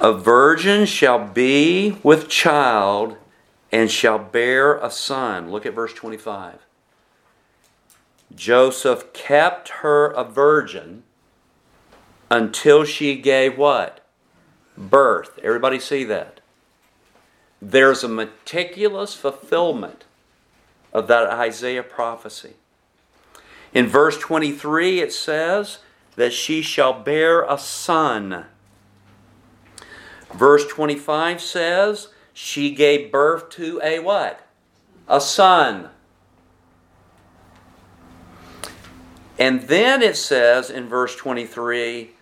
A 0.00 0.12
virgin 0.12 0.86
shall 0.86 1.18
be 1.18 1.98
with 2.04 2.28
child 2.28 3.16
and 3.70 3.90
shall 3.90 4.18
bear 4.18 4.76
a 4.76 4.90
son. 4.90 5.50
Look 5.50 5.66
at 5.66 5.74
verse 5.74 5.92
25. 5.92 6.66
Joseph 8.34 9.12
kept 9.12 9.68
her 9.68 10.08
a 10.08 10.24
virgin 10.24 11.02
until 12.30 12.84
she 12.84 13.16
gave 13.16 13.56
what? 13.56 14.04
Birth. 14.76 15.38
Everybody 15.42 15.80
see 15.80 16.04
that? 16.04 16.40
There's 17.60 18.04
a 18.04 18.08
meticulous 18.08 19.14
fulfillment 19.14 20.04
of 20.92 21.08
that 21.08 21.28
Isaiah 21.28 21.82
prophecy. 21.82 22.54
In 23.74 23.86
verse 23.86 24.18
23, 24.18 25.00
it 25.00 25.12
says 25.12 25.78
that 26.16 26.32
she 26.32 26.62
shall 26.62 26.92
bear 26.92 27.42
a 27.42 27.58
son. 27.58 28.46
Verse 30.32 30.66
25 30.66 31.40
says 31.40 32.08
she 32.40 32.70
gave 32.70 33.10
birth 33.10 33.50
to 33.50 33.80
a 33.82 33.98
what? 33.98 34.46
A 35.08 35.20
son. 35.20 35.88
And 39.36 39.62
then 39.62 40.02
it 40.02 40.16
says 40.16 40.70
in 40.70 40.88
verse 40.88 41.16
23 41.16 42.12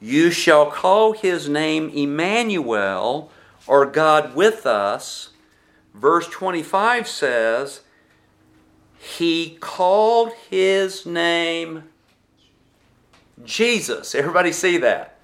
You 0.00 0.32
shall 0.32 0.72
call 0.72 1.12
his 1.12 1.48
name 1.48 1.88
Emmanuel, 1.90 3.30
or 3.68 3.86
God 3.86 4.34
with 4.34 4.66
us. 4.66 5.28
Verse 5.94 6.26
25 6.26 7.06
says, 7.06 7.82
He 8.98 9.56
called 9.60 10.32
his 10.50 11.06
name 11.06 11.84
Jesus. 13.44 14.16
Everybody 14.16 14.50
see 14.50 14.78
that? 14.78 15.16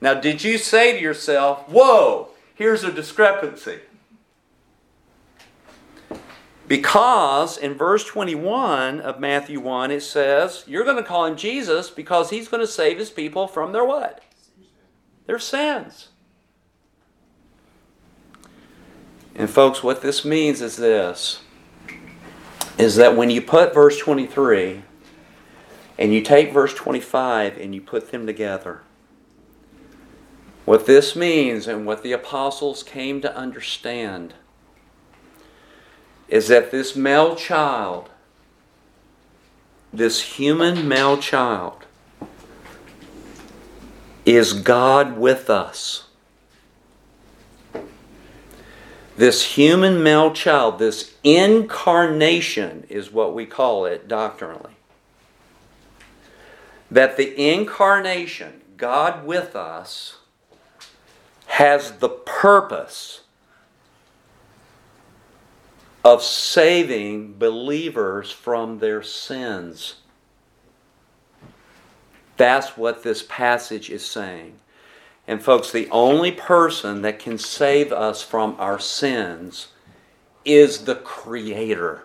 Now, 0.00 0.14
did 0.14 0.42
you 0.42 0.56
say 0.56 0.94
to 0.94 1.00
yourself, 1.02 1.68
Whoa, 1.68 2.28
here's 2.54 2.82
a 2.82 2.90
discrepancy? 2.90 3.80
Because 6.70 7.58
in 7.58 7.74
verse 7.74 8.04
21 8.04 9.00
of 9.00 9.18
Matthew 9.18 9.58
1, 9.58 9.90
it 9.90 10.04
says, 10.04 10.62
You're 10.68 10.84
going 10.84 10.98
to 10.98 11.02
call 11.02 11.26
him 11.26 11.34
Jesus 11.34 11.90
because 11.90 12.30
he's 12.30 12.46
going 12.46 12.60
to 12.60 12.66
save 12.68 12.96
his 12.96 13.10
people 13.10 13.48
from 13.48 13.72
their 13.72 13.84
what? 13.84 14.22
Their 15.26 15.40
sins. 15.40 16.10
And 19.34 19.50
folks, 19.50 19.82
what 19.82 20.00
this 20.00 20.24
means 20.24 20.60
is 20.60 20.76
this 20.76 21.40
is 22.78 22.94
that 22.94 23.16
when 23.16 23.30
you 23.30 23.42
put 23.42 23.74
verse 23.74 23.98
23 23.98 24.84
and 25.98 26.14
you 26.14 26.22
take 26.22 26.52
verse 26.52 26.72
25 26.72 27.58
and 27.58 27.74
you 27.74 27.80
put 27.80 28.12
them 28.12 28.26
together, 28.26 28.82
what 30.66 30.86
this 30.86 31.16
means 31.16 31.66
and 31.66 31.84
what 31.84 32.04
the 32.04 32.12
apostles 32.12 32.84
came 32.84 33.20
to 33.22 33.36
understand 33.36 34.34
is 36.30 36.46
that 36.46 36.70
this 36.70 36.94
male 36.94 37.34
child, 37.34 38.08
this 39.92 40.22
human 40.22 40.86
male 40.86 41.18
child, 41.18 41.84
is 44.24 44.52
God 44.52 45.18
with 45.18 45.50
us. 45.50 46.04
This 49.16 49.42
human 49.42 50.02
male 50.02 50.32
child, 50.32 50.78
this 50.78 51.14
incarnation, 51.24 52.86
is 52.88 53.10
what 53.12 53.34
we 53.34 53.44
call 53.44 53.84
it 53.84 54.06
doctrinally. 54.06 54.76
That 56.90 57.16
the 57.16 57.36
incarnation, 57.36 58.60
God 58.76 59.26
with 59.26 59.56
us, 59.56 60.18
has 61.46 61.98
the 61.98 62.08
purpose 62.08 63.22
of 66.04 66.22
saving 66.22 67.34
believers 67.38 68.30
from 68.30 68.78
their 68.78 69.02
sins. 69.02 69.96
That's 72.36 72.76
what 72.76 73.02
this 73.02 73.22
passage 73.22 73.90
is 73.90 74.04
saying. 74.04 74.54
And, 75.26 75.42
folks, 75.42 75.70
the 75.70 75.88
only 75.90 76.32
person 76.32 77.02
that 77.02 77.18
can 77.18 77.36
save 77.38 77.92
us 77.92 78.22
from 78.22 78.56
our 78.58 78.78
sins 78.78 79.68
is 80.44 80.84
the 80.84 80.94
Creator. 80.94 82.04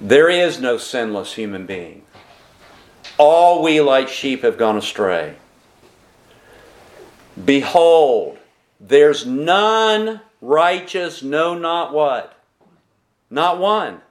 There 0.00 0.28
is 0.28 0.60
no 0.60 0.76
sinless 0.76 1.34
human 1.34 1.66
being. 1.66 2.02
All 3.16 3.62
we 3.62 3.80
like 3.80 4.08
sheep 4.08 4.42
have 4.42 4.58
gone 4.58 4.76
astray. 4.76 5.36
Behold, 7.42 8.35
there's 8.80 9.24
none 9.24 10.20
righteous, 10.40 11.22
no, 11.22 11.56
not 11.56 11.92
what? 11.92 12.38
Not 13.30 13.58
one. 13.58 14.02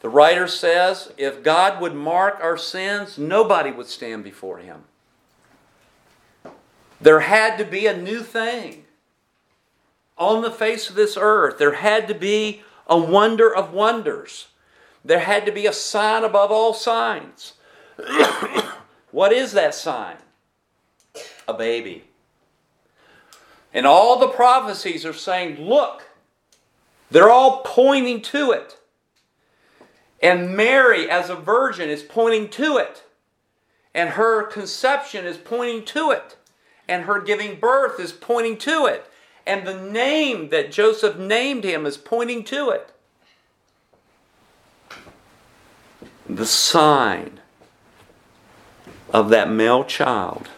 The 0.00 0.08
writer 0.08 0.46
says 0.46 1.12
if 1.18 1.42
God 1.42 1.80
would 1.80 1.94
mark 1.94 2.38
our 2.42 2.56
sins, 2.56 3.18
nobody 3.18 3.70
would 3.70 3.86
stand 3.86 4.24
before 4.24 4.58
him. 4.58 4.84
There 7.00 7.20
had 7.20 7.58
to 7.58 7.64
be 7.64 7.86
a 7.86 7.96
new 7.96 8.20
thing 8.20 8.84
on 10.16 10.42
the 10.42 10.50
face 10.50 10.88
of 10.88 10.96
this 10.96 11.16
earth. 11.18 11.58
There 11.58 11.74
had 11.74 12.08
to 12.08 12.14
be 12.14 12.62
a 12.86 12.98
wonder 12.98 13.54
of 13.54 13.72
wonders. 13.72 14.48
There 15.04 15.20
had 15.20 15.46
to 15.46 15.52
be 15.52 15.66
a 15.66 15.72
sign 15.72 16.24
above 16.24 16.50
all 16.50 16.74
signs. 16.74 17.54
what 19.10 19.32
is 19.32 19.52
that 19.52 19.74
sign? 19.74 20.16
A 21.46 21.54
baby. 21.54 22.04
And 23.72 23.86
all 23.86 24.18
the 24.18 24.28
prophecies 24.28 25.04
are 25.04 25.12
saying, 25.12 25.60
look, 25.60 26.08
they're 27.10 27.30
all 27.30 27.62
pointing 27.64 28.22
to 28.22 28.52
it. 28.52 28.76
And 30.22 30.56
Mary, 30.56 31.08
as 31.10 31.30
a 31.30 31.34
virgin, 31.34 31.88
is 31.88 32.02
pointing 32.02 32.48
to 32.50 32.76
it. 32.76 33.04
And 33.94 34.10
her 34.10 34.44
conception 34.44 35.24
is 35.24 35.36
pointing 35.36 35.84
to 35.86 36.10
it. 36.10 36.36
And 36.88 37.04
her 37.04 37.20
giving 37.20 37.58
birth 37.58 37.98
is 37.98 38.12
pointing 38.12 38.58
to 38.58 38.86
it. 38.86 39.06
And 39.46 39.66
the 39.66 39.80
name 39.80 40.50
that 40.50 40.72
Joseph 40.72 41.16
named 41.16 41.64
him 41.64 41.86
is 41.86 41.96
pointing 41.96 42.44
to 42.44 42.70
it. 42.70 42.92
The 46.28 46.46
sign 46.46 47.40
of 49.12 49.30
that 49.30 49.50
male 49.50 49.84
child 49.84 50.48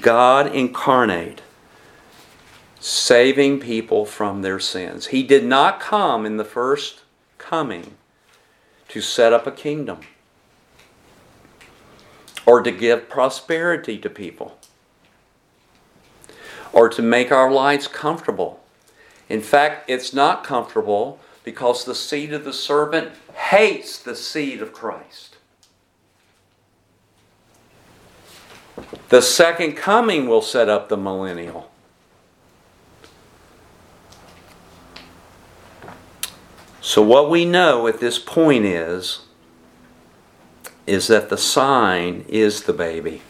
God 0.00 0.54
incarnate 0.54 1.42
saving 2.78 3.60
people 3.60 4.04
from 4.04 4.42
their 4.42 4.58
sins. 4.58 5.06
He 5.08 5.22
did 5.22 5.44
not 5.44 5.80
come 5.80 6.26
in 6.26 6.36
the 6.36 6.44
first 6.44 7.02
coming 7.38 7.94
to 8.88 9.00
set 9.00 9.32
up 9.32 9.46
a 9.46 9.52
kingdom 9.52 10.00
or 12.44 12.60
to 12.62 12.70
give 12.70 13.08
prosperity 13.08 13.98
to 13.98 14.10
people 14.10 14.58
or 16.72 16.88
to 16.88 17.02
make 17.02 17.30
our 17.30 17.50
lives 17.50 17.86
comfortable. 17.86 18.60
In 19.28 19.40
fact, 19.40 19.88
it's 19.88 20.12
not 20.12 20.44
comfortable 20.44 21.20
because 21.44 21.84
the 21.84 21.94
seed 21.94 22.32
of 22.32 22.44
the 22.44 22.52
serpent 22.52 23.12
hates 23.34 23.98
the 23.98 24.16
seed 24.16 24.60
of 24.60 24.72
Christ. 24.72 25.31
The 29.08 29.20
second 29.20 29.74
coming 29.74 30.26
will 30.26 30.42
set 30.42 30.68
up 30.68 30.88
the 30.88 30.96
millennial. 30.96 31.70
So 36.80 37.02
what 37.02 37.30
we 37.30 37.44
know 37.44 37.86
at 37.86 38.00
this 38.00 38.18
point 38.18 38.64
is 38.64 39.20
is 40.86 41.06
that 41.06 41.28
the 41.28 41.38
sign 41.38 42.24
is 42.28 42.64
the 42.64 42.72
baby. 42.72 43.22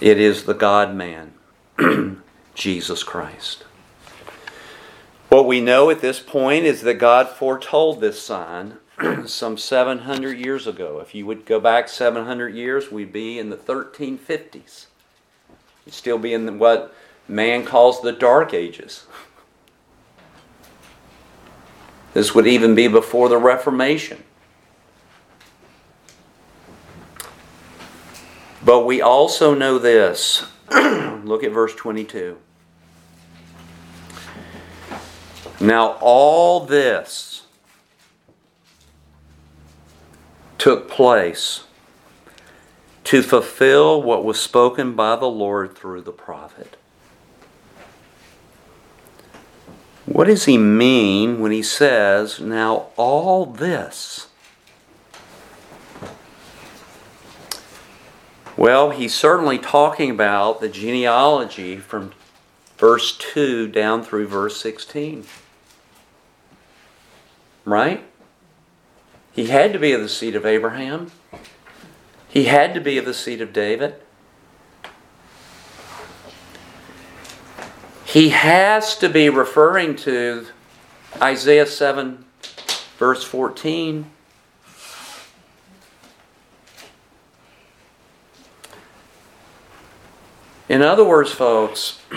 It 0.00 0.20
is 0.20 0.44
the 0.44 0.54
God 0.54 0.94
man, 0.94 1.34
Jesus 2.54 3.02
Christ. 3.02 3.64
What 5.28 5.46
we 5.46 5.60
know 5.60 5.90
at 5.90 6.00
this 6.00 6.20
point 6.20 6.66
is 6.66 6.82
that 6.82 6.94
God 6.94 7.28
foretold 7.28 8.00
this 8.00 8.22
sign 8.22 8.78
some 9.26 9.56
700 9.56 10.38
years 10.38 10.66
ago. 10.66 11.00
If 11.00 11.14
you 11.14 11.26
would 11.26 11.46
go 11.46 11.60
back 11.60 11.88
700 11.88 12.54
years, 12.54 12.90
we'd 12.90 13.12
be 13.12 13.38
in 13.38 13.50
the 13.50 13.56
1350s. 13.56 14.86
We'd 15.84 15.94
still 15.94 16.18
be 16.18 16.34
in 16.34 16.58
what 16.58 16.94
man 17.26 17.64
calls 17.64 18.00
the 18.00 18.12
Dark 18.12 18.52
Ages. 18.52 19.06
This 22.14 22.34
would 22.34 22.46
even 22.46 22.74
be 22.74 22.88
before 22.88 23.28
the 23.28 23.38
Reformation. 23.38 24.24
But 28.64 28.84
we 28.84 29.00
also 29.00 29.54
know 29.54 29.78
this. 29.78 30.44
Look 30.70 31.44
at 31.44 31.52
verse 31.52 31.74
22. 31.74 32.38
Now, 35.60 35.92
all 36.00 36.60
this 36.66 37.37
took 40.58 40.90
place 40.90 41.64
to 43.04 43.22
fulfill 43.22 44.02
what 44.02 44.24
was 44.24 44.38
spoken 44.38 44.94
by 44.94 45.16
the 45.16 45.26
Lord 45.26 45.76
through 45.76 46.02
the 46.02 46.12
prophet. 46.12 46.76
What 50.04 50.26
does 50.26 50.46
he 50.46 50.58
mean 50.58 51.40
when 51.40 51.52
he 51.52 51.62
says, 51.62 52.40
Now 52.40 52.88
all 52.96 53.46
this? 53.46 54.28
Well, 58.56 58.90
he's 58.90 59.14
certainly 59.14 59.58
talking 59.58 60.10
about 60.10 60.60
the 60.60 60.68
genealogy 60.68 61.76
from 61.76 62.12
verse 62.76 63.16
2 63.16 63.68
down 63.68 64.02
through 64.02 64.26
verse 64.26 64.60
16. 64.60 65.24
Right? 67.64 68.02
He 69.38 69.46
had 69.46 69.72
to 69.72 69.78
be 69.78 69.92
of 69.92 70.00
the 70.00 70.08
seed 70.08 70.34
of 70.34 70.44
Abraham. 70.44 71.12
He 72.28 72.46
had 72.46 72.74
to 72.74 72.80
be 72.80 72.98
of 72.98 73.04
the 73.04 73.14
seed 73.14 73.40
of 73.40 73.52
David. 73.52 73.94
He 78.04 78.30
has 78.30 78.96
to 78.96 79.08
be 79.08 79.28
referring 79.28 79.94
to 79.98 80.46
Isaiah 81.22 81.66
7, 81.66 82.24
verse 82.98 83.22
14. 83.22 84.10
In 90.68 90.82
other 90.82 91.04
words, 91.04 91.30
folks, 91.30 92.00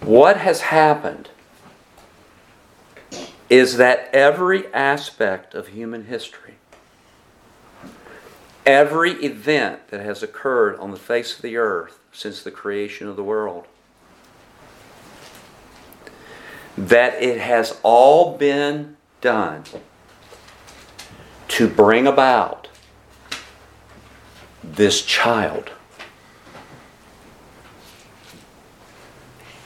what 0.00 0.36
has 0.36 0.60
happened 0.60 1.30
is 3.52 3.76
that 3.76 4.08
every 4.14 4.66
aspect 4.72 5.54
of 5.54 5.68
human 5.68 6.06
history, 6.06 6.54
every 8.64 9.12
event 9.22 9.88
that 9.88 10.00
has 10.00 10.22
occurred 10.22 10.74
on 10.78 10.90
the 10.90 10.96
face 10.96 11.36
of 11.36 11.42
the 11.42 11.54
earth, 11.58 11.98
since 12.12 12.42
the 12.42 12.50
creation 12.50 13.06
of 13.08 13.14
the 13.14 13.22
world. 13.22 13.66
That 16.78 17.22
it 17.22 17.42
has 17.42 17.78
all 17.82 18.38
been 18.38 18.96
done 19.20 19.64
to 21.48 21.68
bring 21.68 22.06
about 22.06 22.68
this 24.64 25.02
child. 25.02 25.68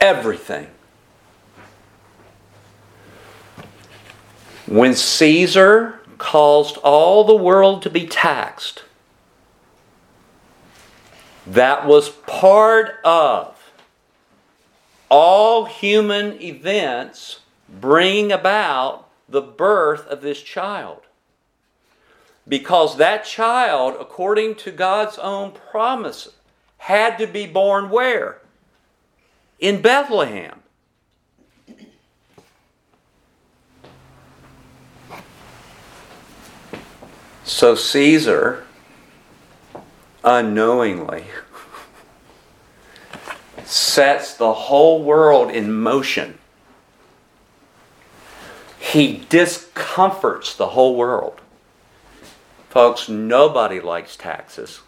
Everything. 0.01 0.67
When 4.67 4.95
Caesar 4.95 6.01
caused 6.19 6.77
all 6.79 7.25
the 7.25 7.37
world 7.37 7.83
to 7.83 7.91
be 7.91 8.07
taxed, 8.07 8.83
that 11.47 11.87
was 11.87 12.09
part 12.09 12.97
of 13.05 13.57
all 15.09 15.67
human 15.67 16.41
events 16.43 17.41
bringing 17.69 18.33
about 18.33 19.09
the 19.29 19.41
birth 19.41 20.07
of 20.09 20.21
this 20.21 20.43
child. 20.43 21.03
Because 22.49 22.97
that 22.97 23.25
child, 23.25 23.97
according 24.01 24.57
to 24.57 24.71
God's 24.73 25.19
own 25.19 25.53
promise, 25.53 26.29
had 26.79 27.19
to 27.19 27.27
be 27.27 27.47
born 27.47 27.91
where? 27.91 28.39
In 29.59 29.81
Bethlehem. 29.81 30.61
So 37.47 37.77
Caesar 37.77 38.65
unknowingly 40.25 41.27
sets 43.65 44.35
the 44.35 44.53
whole 44.53 45.05
world 45.05 45.53
in 45.53 45.73
motion. 45.73 46.39
He 48.81 49.25
discomforts 49.29 50.57
the 50.57 50.71
whole 50.71 50.97
world. 50.97 51.41
Folks, 52.69 53.09
nobody 53.09 53.79
likes 53.79 54.17
taxes, 54.17 54.81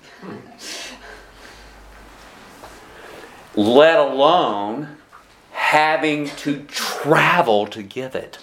let 3.55 4.01
alone 4.01 4.97
having 5.53 6.29
to 6.31 6.65
travel 6.65 7.69
to 7.69 7.85
give 7.85 8.17
it. 8.17 8.41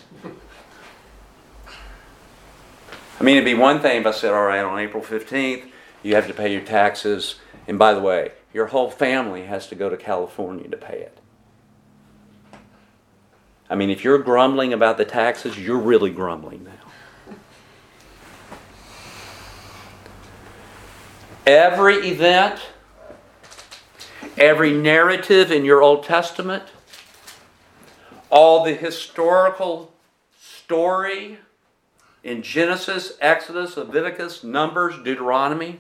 I 3.20 3.24
mean, 3.24 3.38
it'd 3.38 3.46
be 3.46 3.54
one 3.54 3.80
thing 3.80 4.02
if 4.02 4.06
I 4.06 4.12
said, 4.12 4.34
all 4.34 4.46
right, 4.46 4.64
on 4.64 4.78
April 4.78 5.02
15th, 5.02 5.70
you 6.04 6.16
have 6.16 6.28
to 6.28 6.34
pay 6.34 6.52
your 6.52 6.62
taxes. 6.62 7.36
And 7.68 7.80
by 7.80 7.94
the 7.94 8.02
way, 8.02 8.32
your 8.54 8.68
whole 8.68 8.92
family 8.92 9.46
has 9.46 9.68
to 9.68 9.76
go 9.76 9.90
to 9.90 9.98
California 9.98 10.68
to 10.68 10.78
pay 10.78 11.00
it. 11.00 11.18
I 13.70 13.76
mean, 13.76 13.90
if 13.90 14.04
you're 14.04 14.20
grumbling 14.20 14.74
about 14.74 14.98
the 14.98 15.06
taxes, 15.06 15.58
you're 15.58 15.80
really 15.80 16.12
grumbling 16.12 16.66
now. 16.66 16.72
Every 21.48 21.96
event, 22.08 22.60
every 24.38 24.74
narrative 24.74 25.52
in 25.52 25.64
your 25.64 25.82
Old 25.82 26.04
Testament, 26.04 26.64
all 28.30 28.64
the 28.64 28.74
historical 28.74 29.94
story 30.40 31.40
in 32.26 32.42
Genesis, 32.42 33.14
Exodus, 33.22 33.78
Leviticus, 33.78 34.44
Numbers, 34.44 34.96
Deuteronomy, 35.04 35.80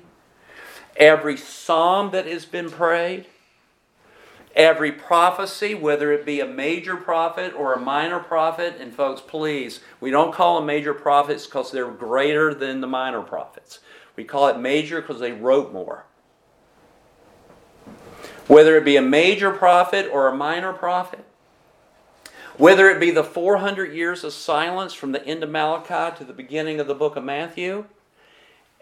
every 0.95 1.35
psalm 1.35 2.11
that 2.11 2.27
has 2.27 2.45
been 2.45 2.69
prayed, 2.69 3.25
every 4.55 4.91
prophecy, 4.91 5.73
whether 5.73 6.13
it 6.13 6.23
be 6.23 6.39
a 6.39 6.45
major 6.45 6.95
prophet 6.95 7.51
or 7.55 7.73
a 7.73 7.79
minor 7.79 8.19
prophet. 8.19 8.75
And 8.79 8.93
folks, 8.93 9.21
please, 9.21 9.79
we 9.99 10.11
don't 10.11 10.31
call 10.31 10.57
them 10.57 10.67
major 10.67 10.93
prophets 10.93 11.47
because 11.47 11.71
they're 11.71 11.89
greater 11.89 12.53
than 12.53 12.79
the 12.79 12.87
minor 12.87 13.23
prophets. 13.23 13.79
We 14.15 14.23
call 14.23 14.47
it 14.47 14.59
major 14.59 15.01
because 15.01 15.19
they 15.19 15.31
wrote 15.31 15.73
more. 15.73 16.05
Whether 18.45 18.77
it 18.77 18.85
be 18.85 18.97
a 18.97 19.01
major 19.01 19.49
prophet 19.49 20.07
or 20.13 20.27
a 20.27 20.35
minor 20.35 20.73
prophet, 20.73 21.24
whether 22.57 22.89
it 22.89 22.99
be 22.99 23.11
the 23.11 23.23
400 23.23 23.93
years 23.93 24.23
of 24.23 24.33
silence 24.33 24.93
from 24.93 25.11
the 25.11 25.25
end 25.25 25.43
of 25.43 25.49
Malachi 25.49 26.17
to 26.17 26.23
the 26.23 26.33
beginning 26.33 26.79
of 26.79 26.87
the 26.87 26.95
book 26.95 27.15
of 27.15 27.23
Matthew, 27.23 27.85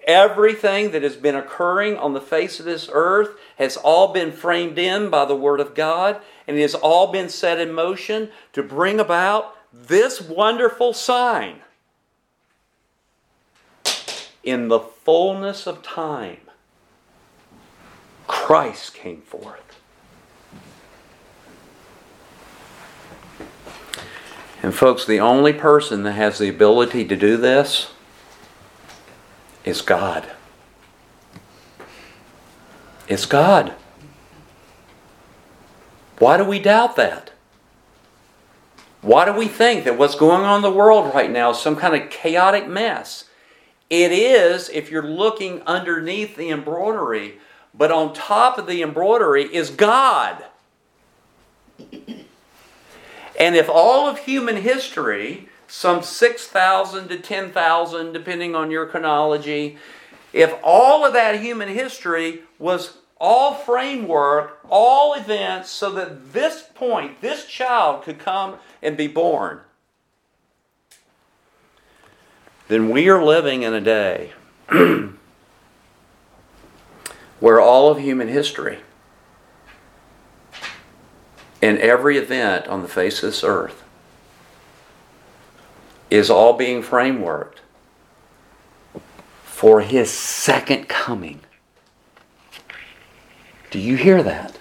Everything 0.05 0.91
that 0.91 1.03
has 1.03 1.15
been 1.15 1.35
occurring 1.35 1.97
on 1.97 2.13
the 2.13 2.21
face 2.21 2.59
of 2.59 2.65
this 2.65 2.89
earth 2.91 3.37
has 3.57 3.77
all 3.77 4.11
been 4.11 4.31
framed 4.31 4.77
in 4.77 5.09
by 5.09 5.23
the 5.23 5.35
Word 5.35 5.61
of 5.61 5.73
God, 5.73 6.21
and 6.45 6.57
it 6.57 6.61
has 6.61 6.75
all 6.75 7.11
been 7.11 7.29
set 7.29 7.59
in 7.59 7.71
motion 7.71 8.29
to 8.51 8.61
bring 8.61 8.99
about 8.99 9.55
this 9.71 10.19
wonderful 10.19 10.93
sign. 10.93 11.61
In 14.43 14.67
the 14.67 14.79
fullness 14.79 15.65
of 15.65 15.81
time, 15.81 16.41
Christ 18.27 18.93
came 18.93 19.21
forth. 19.21 19.79
And, 24.63 24.73
folks, 24.73 25.05
the 25.05 25.19
only 25.19 25.51
person 25.51 26.03
that 26.03 26.13
has 26.13 26.39
the 26.39 26.47
ability 26.47 27.03
to 27.05 27.17
do 27.17 27.35
this 27.35 27.91
is 29.65 29.81
God. 29.81 30.31
It's 33.09 33.25
God. 33.25 33.73
Why 36.17 36.37
do 36.37 36.45
we 36.45 36.59
doubt 36.59 36.95
that? 36.95 37.31
Why 39.01 39.25
do 39.25 39.33
we 39.33 39.49
think 39.49 39.83
that 39.83 39.97
what's 39.97 40.15
going 40.15 40.45
on 40.45 40.57
in 40.57 40.61
the 40.61 40.71
world 40.71 41.13
right 41.13 41.29
now 41.29 41.51
is 41.51 41.59
some 41.59 41.75
kind 41.75 41.93
of 41.93 42.09
chaotic 42.09 42.65
mess? 42.65 43.25
It 43.89 44.13
is 44.13 44.69
if 44.69 44.89
you're 44.89 45.03
looking 45.03 45.61
underneath 45.63 46.37
the 46.37 46.49
embroidery, 46.49 47.39
but 47.73 47.91
on 47.91 48.13
top 48.13 48.57
of 48.57 48.67
the 48.67 48.81
embroidery 48.81 49.43
is 49.53 49.69
God. 49.69 50.45
And 53.43 53.57
if 53.57 53.67
all 53.69 54.07
of 54.07 54.19
human 54.19 54.55
history, 54.55 55.49
some 55.67 56.01
6,000 56.01 57.09
to 57.09 57.19
10,000, 57.19 58.13
depending 58.13 58.55
on 58.55 58.71
your 58.71 58.85
chronology, 58.85 59.77
if 60.31 60.55
all 60.63 61.05
of 61.05 61.11
that 61.11 61.41
human 61.41 61.67
history 61.67 62.43
was 62.57 62.99
all 63.19 63.53
framework, 63.53 64.61
all 64.69 65.13
events, 65.13 65.69
so 65.69 65.91
that 65.91 66.31
this 66.31 66.69
point, 66.73 67.19
this 67.19 67.45
child 67.45 68.03
could 68.03 68.17
come 68.17 68.59
and 68.81 68.95
be 68.95 69.07
born, 69.07 69.59
then 72.69 72.89
we 72.89 73.09
are 73.09 73.21
living 73.21 73.63
in 73.63 73.73
a 73.73 73.81
day 73.81 74.31
where 77.41 77.59
all 77.59 77.91
of 77.91 77.99
human 77.99 78.29
history 78.29 78.79
and 81.63 81.77
every 81.77 82.17
event 82.17 82.67
on 82.67 82.81
the 82.81 82.89
face 82.89 83.23
of 83.23 83.29
this 83.29 83.41
earth 83.41 83.85
is 86.09 86.29
all 86.29 86.57
being 86.57 86.83
frameworked 86.83 87.61
for 89.45 89.79
his 89.79 90.11
second 90.11 90.89
coming. 90.89 91.39
Do 93.71 93.79
you 93.79 93.95
hear 93.95 94.21
that? 94.21 94.59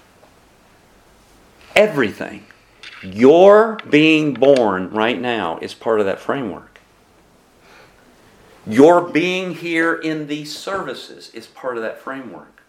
Everything. 1.74 2.44
Your 3.02 3.80
being 3.90 4.34
born 4.34 4.90
right 4.90 5.20
now 5.20 5.58
is 5.58 5.74
part 5.74 5.98
of 5.98 6.06
that 6.06 6.20
framework. 6.20 6.80
Your 8.64 9.08
being 9.08 9.56
here 9.56 9.92
in 9.92 10.28
these 10.28 10.56
services 10.56 11.30
is 11.34 11.48
part 11.48 11.76
of 11.76 11.82
that 11.82 11.98
framework. 11.98 12.61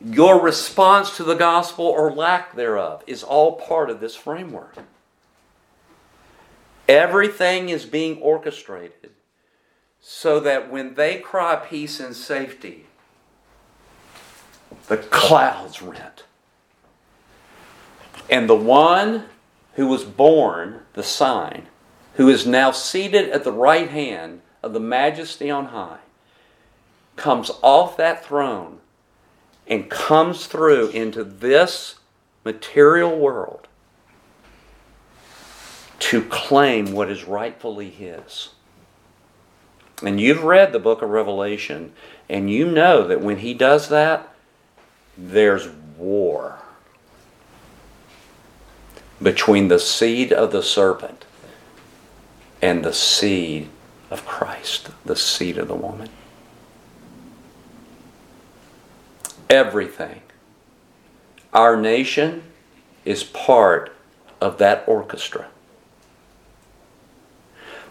Your 0.00 0.40
response 0.40 1.16
to 1.16 1.24
the 1.24 1.34
gospel 1.34 1.86
or 1.86 2.12
lack 2.12 2.54
thereof 2.54 3.02
is 3.06 3.22
all 3.22 3.52
part 3.56 3.88
of 3.88 4.00
this 4.00 4.14
framework. 4.14 4.76
Everything 6.88 7.68
is 7.70 7.84
being 7.84 8.18
orchestrated 8.18 9.10
so 10.00 10.38
that 10.40 10.70
when 10.70 10.94
they 10.94 11.18
cry 11.18 11.56
peace 11.56 11.98
and 11.98 12.14
safety, 12.14 12.86
the 14.88 14.98
clouds 14.98 15.82
rent. 15.82 16.24
And 18.28 18.48
the 18.48 18.54
one 18.54 19.24
who 19.74 19.86
was 19.86 20.04
born, 20.04 20.82
the 20.92 21.02
sign, 21.02 21.66
who 22.14 22.28
is 22.28 22.46
now 22.46 22.70
seated 22.70 23.30
at 23.30 23.44
the 23.44 23.52
right 23.52 23.88
hand 23.88 24.42
of 24.62 24.72
the 24.72 24.80
majesty 24.80 25.50
on 25.50 25.66
high, 25.66 25.98
comes 27.16 27.50
off 27.62 27.96
that 27.96 28.24
throne 28.24 28.80
and 29.66 29.90
comes 29.90 30.46
through 30.46 30.88
into 30.88 31.24
this 31.24 31.96
material 32.44 33.18
world 33.18 33.66
to 35.98 36.22
claim 36.24 36.92
what 36.92 37.10
is 37.10 37.24
rightfully 37.24 37.90
his. 37.90 38.50
And 40.02 40.20
you've 40.20 40.44
read 40.44 40.72
the 40.72 40.78
book 40.78 41.02
of 41.02 41.10
Revelation, 41.10 41.92
and 42.28 42.50
you 42.50 42.70
know 42.70 43.06
that 43.06 43.20
when 43.20 43.38
he 43.38 43.54
does 43.54 43.88
that, 43.88 44.32
there's 45.16 45.68
war 45.96 46.58
between 49.22 49.68
the 49.68 49.78
seed 49.78 50.32
of 50.32 50.52
the 50.52 50.62
serpent 50.62 51.24
and 52.60 52.84
the 52.84 52.92
seed 52.92 53.68
of 54.10 54.26
Christ, 54.26 54.90
the 55.04 55.16
seed 55.16 55.56
of 55.56 55.68
the 55.68 55.74
woman. 55.74 56.10
Everything. 59.48 60.22
Our 61.52 61.76
nation 61.76 62.42
is 63.04 63.24
part 63.24 63.94
of 64.40 64.58
that 64.58 64.84
orchestra. 64.86 65.46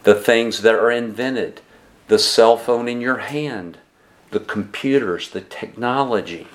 The 0.04 0.16
things 0.16 0.62
that 0.62 0.76
are 0.76 0.92
invented, 0.92 1.62
the 2.08 2.20
cell 2.20 2.58
phone 2.58 2.88
in 2.88 3.02
your 3.02 3.18
hand, 3.18 3.80
the 4.32 4.40
computers, 4.40 5.30
the 5.30 5.42
technology, 5.42 6.48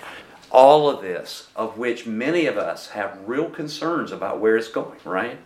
all 0.50 0.88
of 0.88 1.02
this, 1.02 1.48
of 1.56 1.78
which 1.78 2.06
many 2.06 2.46
of 2.46 2.56
us 2.56 2.90
have 2.90 3.18
real 3.26 3.48
concerns 3.48 4.12
about 4.12 4.40
where 4.40 4.56
it's 4.56 4.68
going, 4.68 4.98
right? 5.04 5.38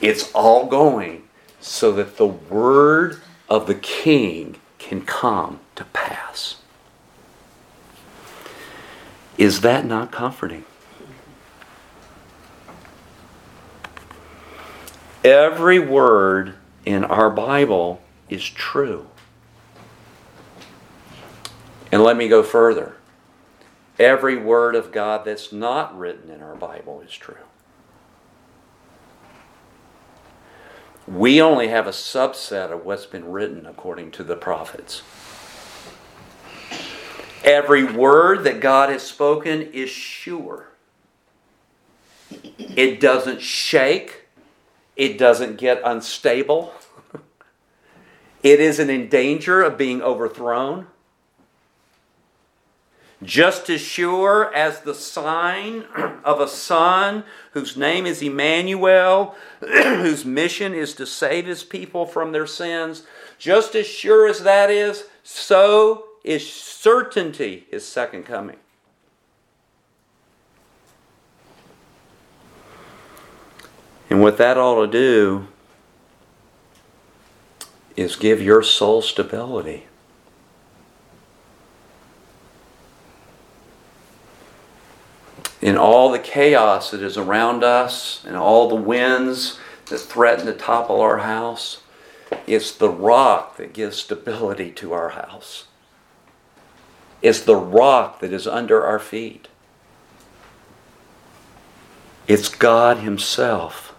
It's 0.00 0.30
all 0.32 0.66
going 0.66 1.24
so 1.60 1.92
that 1.92 2.16
the 2.16 2.26
word 2.26 3.20
of 3.48 3.66
the 3.66 3.74
king 3.74 4.56
can 4.78 5.04
come 5.04 5.60
to 5.76 5.84
pass. 5.86 6.59
Is 9.40 9.62
that 9.62 9.86
not 9.86 10.12
comforting? 10.12 10.66
Every 15.24 15.78
word 15.78 16.56
in 16.84 17.04
our 17.04 17.30
Bible 17.30 18.02
is 18.28 18.44
true. 18.44 19.06
And 21.90 22.02
let 22.02 22.18
me 22.18 22.28
go 22.28 22.42
further. 22.42 22.96
Every 23.98 24.36
word 24.36 24.74
of 24.74 24.92
God 24.92 25.24
that's 25.24 25.50
not 25.50 25.98
written 25.98 26.28
in 26.28 26.42
our 26.42 26.54
Bible 26.54 27.00
is 27.00 27.12
true. 27.12 27.36
We 31.08 31.40
only 31.40 31.68
have 31.68 31.86
a 31.86 31.92
subset 31.92 32.70
of 32.70 32.84
what's 32.84 33.06
been 33.06 33.32
written 33.32 33.64
according 33.64 34.10
to 34.12 34.22
the 34.22 34.36
prophets. 34.36 35.00
Every 37.50 37.82
word 37.82 38.44
that 38.44 38.60
God 38.60 38.90
has 38.90 39.02
spoken 39.02 39.72
is 39.72 39.90
sure. 39.90 40.68
It 42.30 43.00
doesn't 43.00 43.40
shake. 43.40 44.28
It 44.94 45.18
doesn't 45.18 45.58
get 45.58 45.82
unstable. 45.84 46.72
It 48.44 48.60
isn't 48.60 48.88
in 48.88 49.08
danger 49.08 49.62
of 49.62 49.76
being 49.76 50.00
overthrown. 50.00 50.86
Just 53.20 53.68
as 53.68 53.80
sure 53.80 54.54
as 54.54 54.82
the 54.82 54.94
sign 54.94 55.82
of 56.24 56.40
a 56.40 56.46
son 56.46 57.24
whose 57.50 57.76
name 57.76 58.06
is 58.06 58.22
Emmanuel, 58.22 59.34
whose 59.58 60.24
mission 60.24 60.72
is 60.72 60.94
to 60.94 61.04
save 61.04 61.46
his 61.46 61.64
people 61.64 62.06
from 62.06 62.30
their 62.30 62.46
sins, 62.46 63.02
just 63.38 63.74
as 63.74 63.88
sure 63.88 64.28
as 64.28 64.44
that 64.44 64.70
is, 64.70 65.06
so 65.24 66.09
is 66.22 66.50
certainty 66.50 67.66
his 67.70 67.86
second 67.86 68.24
coming. 68.24 68.56
And 74.08 74.20
what 74.20 74.38
that 74.38 74.58
ought 74.58 74.84
to 74.84 74.90
do 74.90 75.46
is 77.96 78.16
give 78.16 78.42
your 78.42 78.62
soul 78.62 79.02
stability. 79.02 79.86
In 85.62 85.76
all 85.76 86.10
the 86.10 86.18
chaos 86.18 86.90
that 86.90 87.02
is 87.02 87.16
around 87.16 87.62
us 87.62 88.24
and 88.26 88.36
all 88.36 88.68
the 88.68 88.74
winds 88.74 89.58
that 89.86 89.98
threaten 89.98 90.46
to 90.46 90.54
topple 90.54 91.00
our 91.00 91.18
house, 91.18 91.82
it's 92.46 92.72
the 92.72 92.88
rock 92.88 93.58
that 93.58 93.72
gives 93.72 93.98
stability 93.98 94.70
to 94.72 94.92
our 94.92 95.10
house 95.10 95.66
is 97.22 97.44
the 97.44 97.56
rock 97.56 98.20
that 98.20 98.32
is 98.32 98.46
under 98.46 98.84
our 98.84 98.98
feet. 98.98 99.48
It's 102.26 102.48
God 102.48 102.98
Himself. 102.98 103.94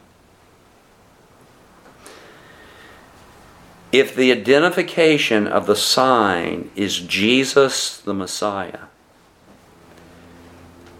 If 3.91 4.15
the 4.15 4.31
identification 4.31 5.47
of 5.47 5.65
the 5.65 5.75
sign 5.75 6.71
is 6.75 6.99
Jesus 6.99 7.97
the 7.97 8.13
Messiah, 8.13 8.85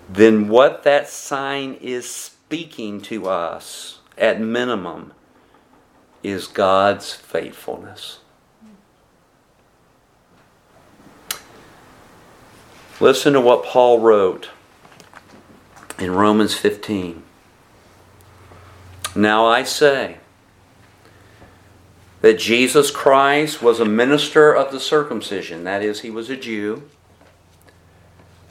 then 0.10 0.50
what 0.50 0.84
that 0.84 1.08
sign 1.08 1.76
is 1.76 2.10
speaking 2.10 3.00
to 3.04 3.30
us, 3.30 4.00
at 4.18 4.42
minimum, 4.42 5.14
is 6.22 6.48
God's 6.48 7.14
faithfulness. 7.14 8.20
Listen 13.02 13.34
to 13.34 13.42
what 13.42 13.66
Paul 13.66 14.00
wrote 14.00 14.52
in 15.98 16.12
Romans 16.12 16.54
15. 16.54 17.24
Now 19.16 19.48
I 19.48 19.64
say 19.64 20.20
that 22.22 22.38
Jesus 22.38 22.92
Christ 22.92 23.60
was 23.60 23.80
a 23.80 23.86
minister 23.86 24.54
of 24.54 24.72
the 24.72 24.80
circumcision, 24.80 25.64
that 25.64 25.82
is, 25.82 26.02
he 26.02 26.12
was 26.12 26.30
a 26.30 26.38
Jew, 26.38 26.84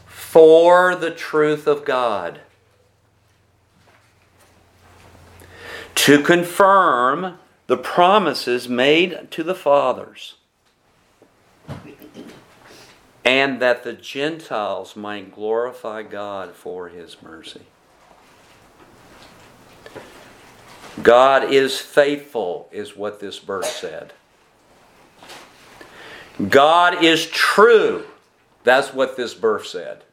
for 0.06 0.96
the 0.96 1.12
truth 1.12 1.68
of 1.68 1.84
God, 1.84 2.40
to 5.94 6.20
confirm 6.24 7.38
the 7.68 7.76
promises 7.76 8.68
made 8.68 9.30
to 9.30 9.44
the 9.44 9.54
fathers 9.54 10.34
and 13.24 13.60
that 13.60 13.82
the 13.84 13.92
Gentiles 13.92 14.96
might 14.96 15.34
glorify 15.34 16.02
God 16.02 16.54
for 16.54 16.88
his 16.88 17.20
mercy. 17.22 17.62
God 21.02 21.52
is 21.52 21.78
faithful, 21.78 22.68
is 22.72 22.96
what 22.96 23.20
this 23.20 23.38
verse 23.38 23.70
said. 23.70 24.12
God 26.48 27.02
is 27.02 27.26
true. 27.26 28.04
That's 28.64 28.92
what 28.92 29.16
this 29.16 29.34
verse 29.34 29.70
said. 29.70 30.04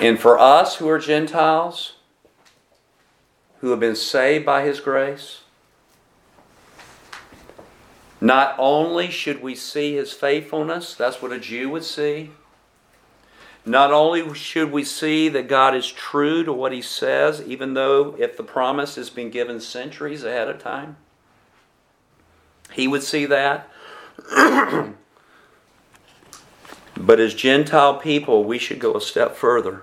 And 0.00 0.18
for 0.18 0.38
us 0.38 0.76
who 0.76 0.88
are 0.88 0.98
Gentiles, 0.98 1.94
who 3.60 3.70
have 3.70 3.80
been 3.80 3.96
saved 3.96 4.44
by 4.44 4.64
His 4.64 4.80
grace, 4.80 5.41
not 8.22 8.54
only 8.56 9.10
should 9.10 9.42
we 9.42 9.56
see 9.56 9.96
his 9.96 10.12
faithfulness, 10.12 10.94
that's 10.94 11.20
what 11.20 11.32
a 11.32 11.40
Jew 11.40 11.68
would 11.70 11.82
see. 11.82 12.30
Not 13.66 13.92
only 13.92 14.32
should 14.34 14.70
we 14.70 14.84
see 14.84 15.28
that 15.30 15.48
God 15.48 15.74
is 15.74 15.90
true 15.90 16.44
to 16.44 16.52
what 16.52 16.70
he 16.70 16.82
says, 16.82 17.42
even 17.42 17.74
though 17.74 18.14
if 18.16 18.36
the 18.36 18.44
promise 18.44 18.94
has 18.94 19.10
been 19.10 19.30
given 19.30 19.60
centuries 19.60 20.22
ahead 20.22 20.46
of 20.46 20.60
time, 20.60 20.98
he 22.72 22.86
would 22.86 23.02
see 23.02 23.26
that. 23.26 23.68
but 26.96 27.18
as 27.18 27.34
Gentile 27.34 27.96
people, 27.96 28.44
we 28.44 28.56
should 28.56 28.78
go 28.78 28.94
a 28.94 29.00
step 29.00 29.34
further 29.34 29.82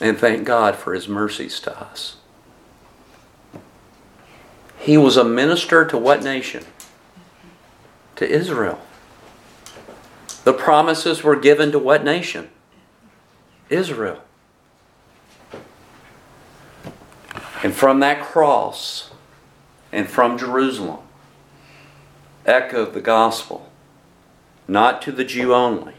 and 0.00 0.18
thank 0.18 0.44
God 0.44 0.74
for 0.74 0.94
his 0.94 1.06
mercies 1.06 1.60
to 1.60 1.80
us. 1.80 2.16
He 4.82 4.98
was 4.98 5.16
a 5.16 5.22
minister 5.22 5.84
to 5.84 5.96
what 5.96 6.24
nation? 6.24 6.64
To 8.16 8.28
Israel. 8.28 8.80
The 10.42 10.52
promises 10.52 11.22
were 11.22 11.36
given 11.36 11.70
to 11.70 11.78
what 11.78 12.02
nation? 12.02 12.50
Israel. 13.70 14.20
And 17.62 17.72
from 17.72 18.00
that 18.00 18.20
cross 18.22 19.12
and 19.92 20.08
from 20.08 20.36
Jerusalem 20.36 20.98
echoed 22.44 22.92
the 22.92 23.00
gospel, 23.00 23.70
not 24.66 25.00
to 25.02 25.12
the 25.12 25.24
Jew 25.24 25.54
only, 25.54 25.94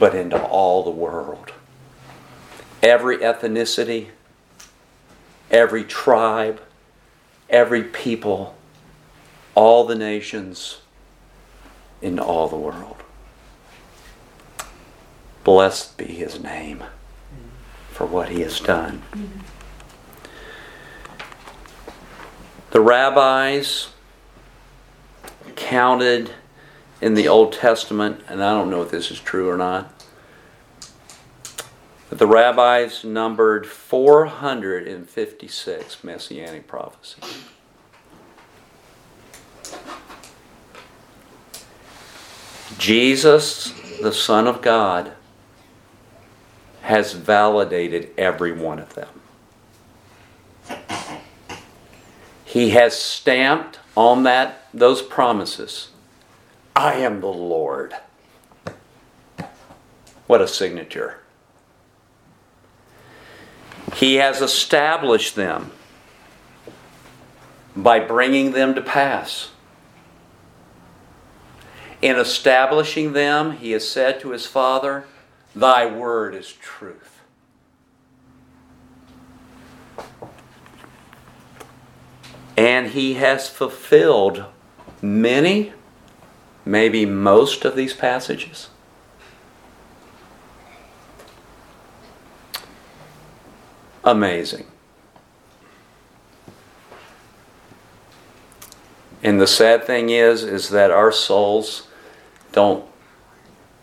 but 0.00 0.16
into 0.16 0.42
all 0.42 0.82
the 0.82 0.90
world. 0.90 1.52
Every 2.82 3.18
ethnicity, 3.18 4.08
every 5.48 5.84
tribe, 5.84 6.60
every 7.52 7.84
people, 7.84 8.56
all 9.54 9.84
the 9.84 9.94
nations, 9.94 10.78
in 12.00 12.18
all 12.18 12.48
the 12.48 12.56
world. 12.56 12.96
Blessed 15.44 15.96
be 15.96 16.06
his 16.06 16.42
name 16.42 16.82
for 17.90 18.06
what 18.06 18.30
he 18.30 18.40
has 18.40 18.58
done. 18.58 19.02
The 22.70 22.80
rabbis 22.80 23.90
counted 25.56 26.30
in 27.00 27.14
the 27.14 27.28
Old 27.28 27.52
Testament, 27.52 28.22
and 28.28 28.42
I 28.42 28.52
don't 28.52 28.70
know 28.70 28.82
if 28.82 28.90
this 28.90 29.10
is 29.10 29.20
true 29.20 29.50
or 29.50 29.56
not, 29.56 30.01
but 32.12 32.18
the 32.18 32.26
rabbis 32.26 33.04
numbered 33.04 33.66
456 33.66 36.04
messianic 36.04 36.66
prophecies. 36.66 37.24
Jesus, 42.76 43.72
the 44.02 44.12
Son 44.12 44.46
of 44.46 44.60
God, 44.60 45.12
has 46.82 47.14
validated 47.14 48.10
every 48.18 48.52
one 48.52 48.78
of 48.78 48.92
them. 48.92 49.08
He 52.44 52.72
has 52.72 52.94
stamped 52.94 53.78
on 53.96 54.24
that 54.24 54.66
those 54.74 55.00
promises. 55.00 55.88
I 56.76 56.96
am 56.96 57.22
the 57.22 57.28
Lord. 57.28 57.94
What 60.26 60.42
a 60.42 60.46
signature. 60.46 61.21
He 63.94 64.16
has 64.16 64.40
established 64.40 65.36
them 65.36 65.70
by 67.76 68.00
bringing 68.00 68.52
them 68.52 68.74
to 68.74 68.82
pass. 68.82 69.50
In 72.00 72.16
establishing 72.16 73.12
them, 73.12 73.52
he 73.52 73.70
has 73.72 73.88
said 73.88 74.20
to 74.20 74.30
his 74.30 74.46
Father, 74.46 75.04
Thy 75.54 75.86
word 75.86 76.34
is 76.34 76.52
truth. 76.52 77.20
And 82.56 82.88
he 82.88 83.14
has 83.14 83.48
fulfilled 83.48 84.44
many, 85.00 85.72
maybe 86.64 87.06
most 87.06 87.64
of 87.64 87.76
these 87.76 87.94
passages. 87.94 88.68
Amazing. 94.04 94.66
And 99.22 99.40
the 99.40 99.46
sad 99.46 99.84
thing 99.84 100.10
is 100.10 100.42
is 100.42 100.70
that 100.70 100.90
our 100.90 101.12
souls 101.12 101.86
don't 102.50 102.84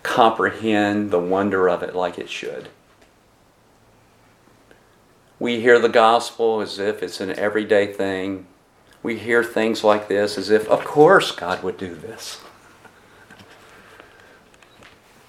comprehend 0.03 1.11
the 1.11 1.19
wonder 1.19 1.69
of 1.69 1.81
it 1.81 1.95
like 1.95 2.17
it 2.17 2.29
should. 2.29 2.69
We 5.39 5.61
hear 5.61 5.79
the 5.79 5.89
gospel 5.89 6.59
as 6.59 6.79
if 6.79 7.01
it's 7.01 7.21
an 7.21 7.31
everyday 7.31 7.93
thing. 7.93 8.45
We 9.01 9.17
hear 9.17 9.43
things 9.43 9.83
like 9.83 10.09
this 10.09 10.37
as 10.37 10.49
if, 10.49 10.67
of 10.67 10.83
course, 10.83 11.31
God 11.31 11.63
would 11.63 11.77
do 11.77 11.95
this. 11.95 12.41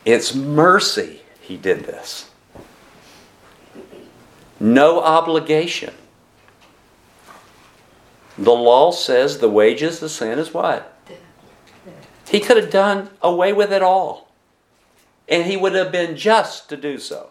It's 0.04 0.34
mercy 0.34 1.20
He 1.40 1.56
did 1.56 1.84
this 1.84 2.29
no 4.60 5.00
obligation. 5.00 5.94
The 8.36 8.52
law 8.52 8.92
says 8.92 9.38
the 9.38 9.48
wages 9.48 10.02
of 10.02 10.10
sin 10.10 10.38
is 10.38 10.54
what? 10.54 10.96
He 12.28 12.38
could 12.38 12.56
have 12.56 12.70
done 12.70 13.10
away 13.22 13.52
with 13.52 13.72
it 13.72 13.82
all. 13.82 14.28
And 15.28 15.46
he 15.46 15.56
would 15.56 15.74
have 15.74 15.90
been 15.90 16.16
just 16.16 16.68
to 16.68 16.76
do 16.76 16.98
so. 16.98 17.30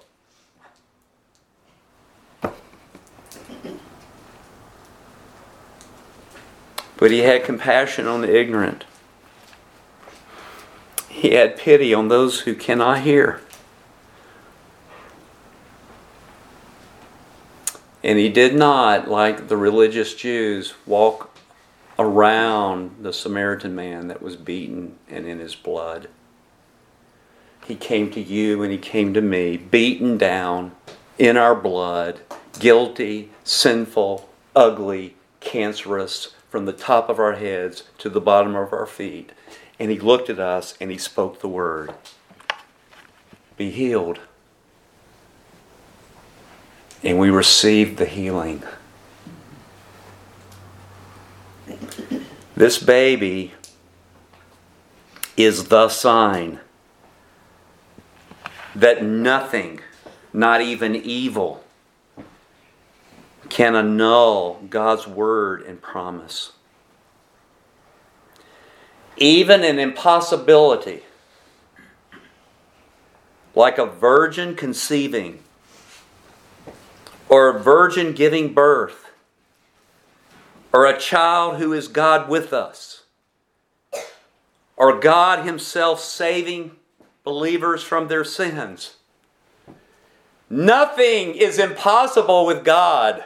But 6.98 7.12
he 7.12 7.20
had 7.20 7.46
compassion 7.46 8.08
on 8.08 8.22
the 8.22 8.38
ignorant. 8.38 8.84
He 11.08 11.32
had 11.32 11.58
pity 11.58 11.94
on 11.94 12.10
those 12.10 12.42
who 12.42 12.56
cannot 12.56 13.02
hear. 13.02 13.42
And 18.04 18.18
he 18.18 18.30
did 18.30 18.56
not, 18.56 19.10
like 19.10 19.48
the 19.48 19.58
religious 19.58 20.14
Jews, 20.14 20.74
walk 20.86 21.36
around 21.98 22.96
the 23.02 23.12
Samaritan 23.12 23.76
man 23.76 24.08
that 24.08 24.22
was 24.22 24.38
beaten 24.38 24.98
and 25.10 25.26
in 25.26 25.40
his 25.40 25.56
blood. 25.56 26.08
He 27.66 27.76
came 27.76 28.10
to 28.12 28.22
you 28.22 28.64
and 28.64 28.72
he 28.72 28.78
came 28.78 29.14
to 29.14 29.22
me, 29.22 29.58
beaten 29.58 30.18
down 30.18 30.72
in 31.18 31.36
our 31.36 31.54
blood, 31.54 32.22
guilty, 32.58 33.32
sinful, 33.44 34.30
ugly, 34.56 35.16
cancerous, 35.42 36.34
from 36.50 36.66
the 36.66 36.74
top 36.74 37.10
of 37.10 37.20
our 37.20 37.36
heads 37.36 37.84
to 38.00 38.10
the 38.10 38.22
bottom 38.22 38.56
of 38.56 38.74
our 38.74 38.88
feet. 38.88 39.32
And 39.80 39.92
he 39.92 40.00
looked 40.00 40.30
at 40.30 40.40
us 40.40 40.76
and 40.82 40.90
he 40.90 40.98
spoke 40.98 41.42
the 41.42 41.48
word 41.48 41.94
Be 43.56 43.70
healed. 43.70 44.20
And 47.04 47.18
we 47.18 47.30
received 47.30 47.98
the 47.98 48.06
healing. 48.06 48.64
This 52.56 52.78
baby 52.78 53.54
is 55.38 55.66
the 55.66 55.88
sign 55.88 56.60
that 58.76 59.04
nothing, 59.04 59.80
not 60.34 60.62
even 60.62 60.96
evil, 60.96 61.64
can 63.48 63.76
annul 63.76 64.62
God's 64.70 65.08
word 65.08 65.64
and 65.64 65.82
promise. 65.82 66.52
Even 69.16 69.64
an 69.64 69.80
impossibility, 69.80 71.04
like 73.56 73.78
a 73.78 73.86
virgin 73.86 74.56
conceiving 74.56 75.40
or 77.30 77.50
a 77.50 77.60
virgin 77.60 78.14
giving 78.14 78.54
birth, 78.54 79.12
or 80.74 80.86
a 80.86 81.00
child 81.00 81.58
who 81.58 81.72
is 81.72 81.88
God 81.88 82.28
with 82.28 82.52
us, 82.52 83.04
or 84.76 85.00
God 85.00 85.46
Himself 85.46 86.00
saving 86.02 86.72
believers 87.24 87.84
from 87.84 88.08
their 88.08 88.24
sins. 88.24 88.96
Nothing 90.50 91.36
is 91.36 91.60
impossible 91.60 92.48
with 92.48 92.66
God. 92.66 93.26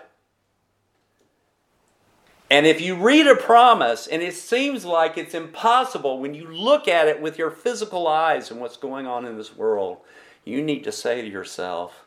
And 2.51 2.67
if 2.67 2.81
you 2.81 2.95
read 2.95 3.25
a 3.25 3.35
promise 3.35 4.05
and 4.05 4.21
it 4.21 4.35
seems 4.35 4.83
like 4.83 5.17
it's 5.17 5.33
impossible 5.33 6.19
when 6.19 6.33
you 6.33 6.51
look 6.51 6.87
at 6.87 7.07
it 7.07 7.21
with 7.21 7.37
your 7.37 7.49
physical 7.49 8.07
eyes 8.07 8.51
and 8.51 8.59
what's 8.59 8.77
going 8.77 9.07
on 9.07 9.25
in 9.25 9.37
this 9.37 9.55
world, 9.55 9.99
you 10.43 10.61
need 10.61 10.83
to 10.83 10.91
say 10.91 11.21
to 11.21 11.27
yourself, 11.27 12.05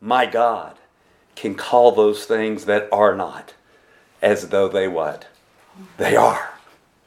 My 0.00 0.24
God 0.24 0.78
can 1.36 1.54
call 1.54 1.92
those 1.92 2.24
things 2.24 2.64
that 2.64 2.88
are 2.90 3.14
not 3.14 3.54
as 4.20 4.48
though 4.48 4.68
they 4.68 4.88
what? 4.88 5.26
They 5.98 6.16
are. 6.16 6.54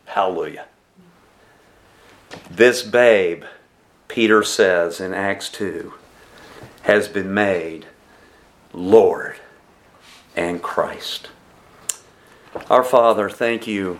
Hallelujah. 0.05 0.65
This 2.49 2.83
babe, 2.83 3.43
Peter 4.07 4.43
says 4.43 5.01
in 5.01 5.13
Acts 5.13 5.49
2, 5.49 5.93
has 6.83 7.07
been 7.07 7.33
made 7.33 7.87
Lord 8.71 9.37
and 10.35 10.61
Christ. 10.61 11.29
Our 12.69 12.83
Father, 12.83 13.29
thank 13.29 13.67
you 13.67 13.99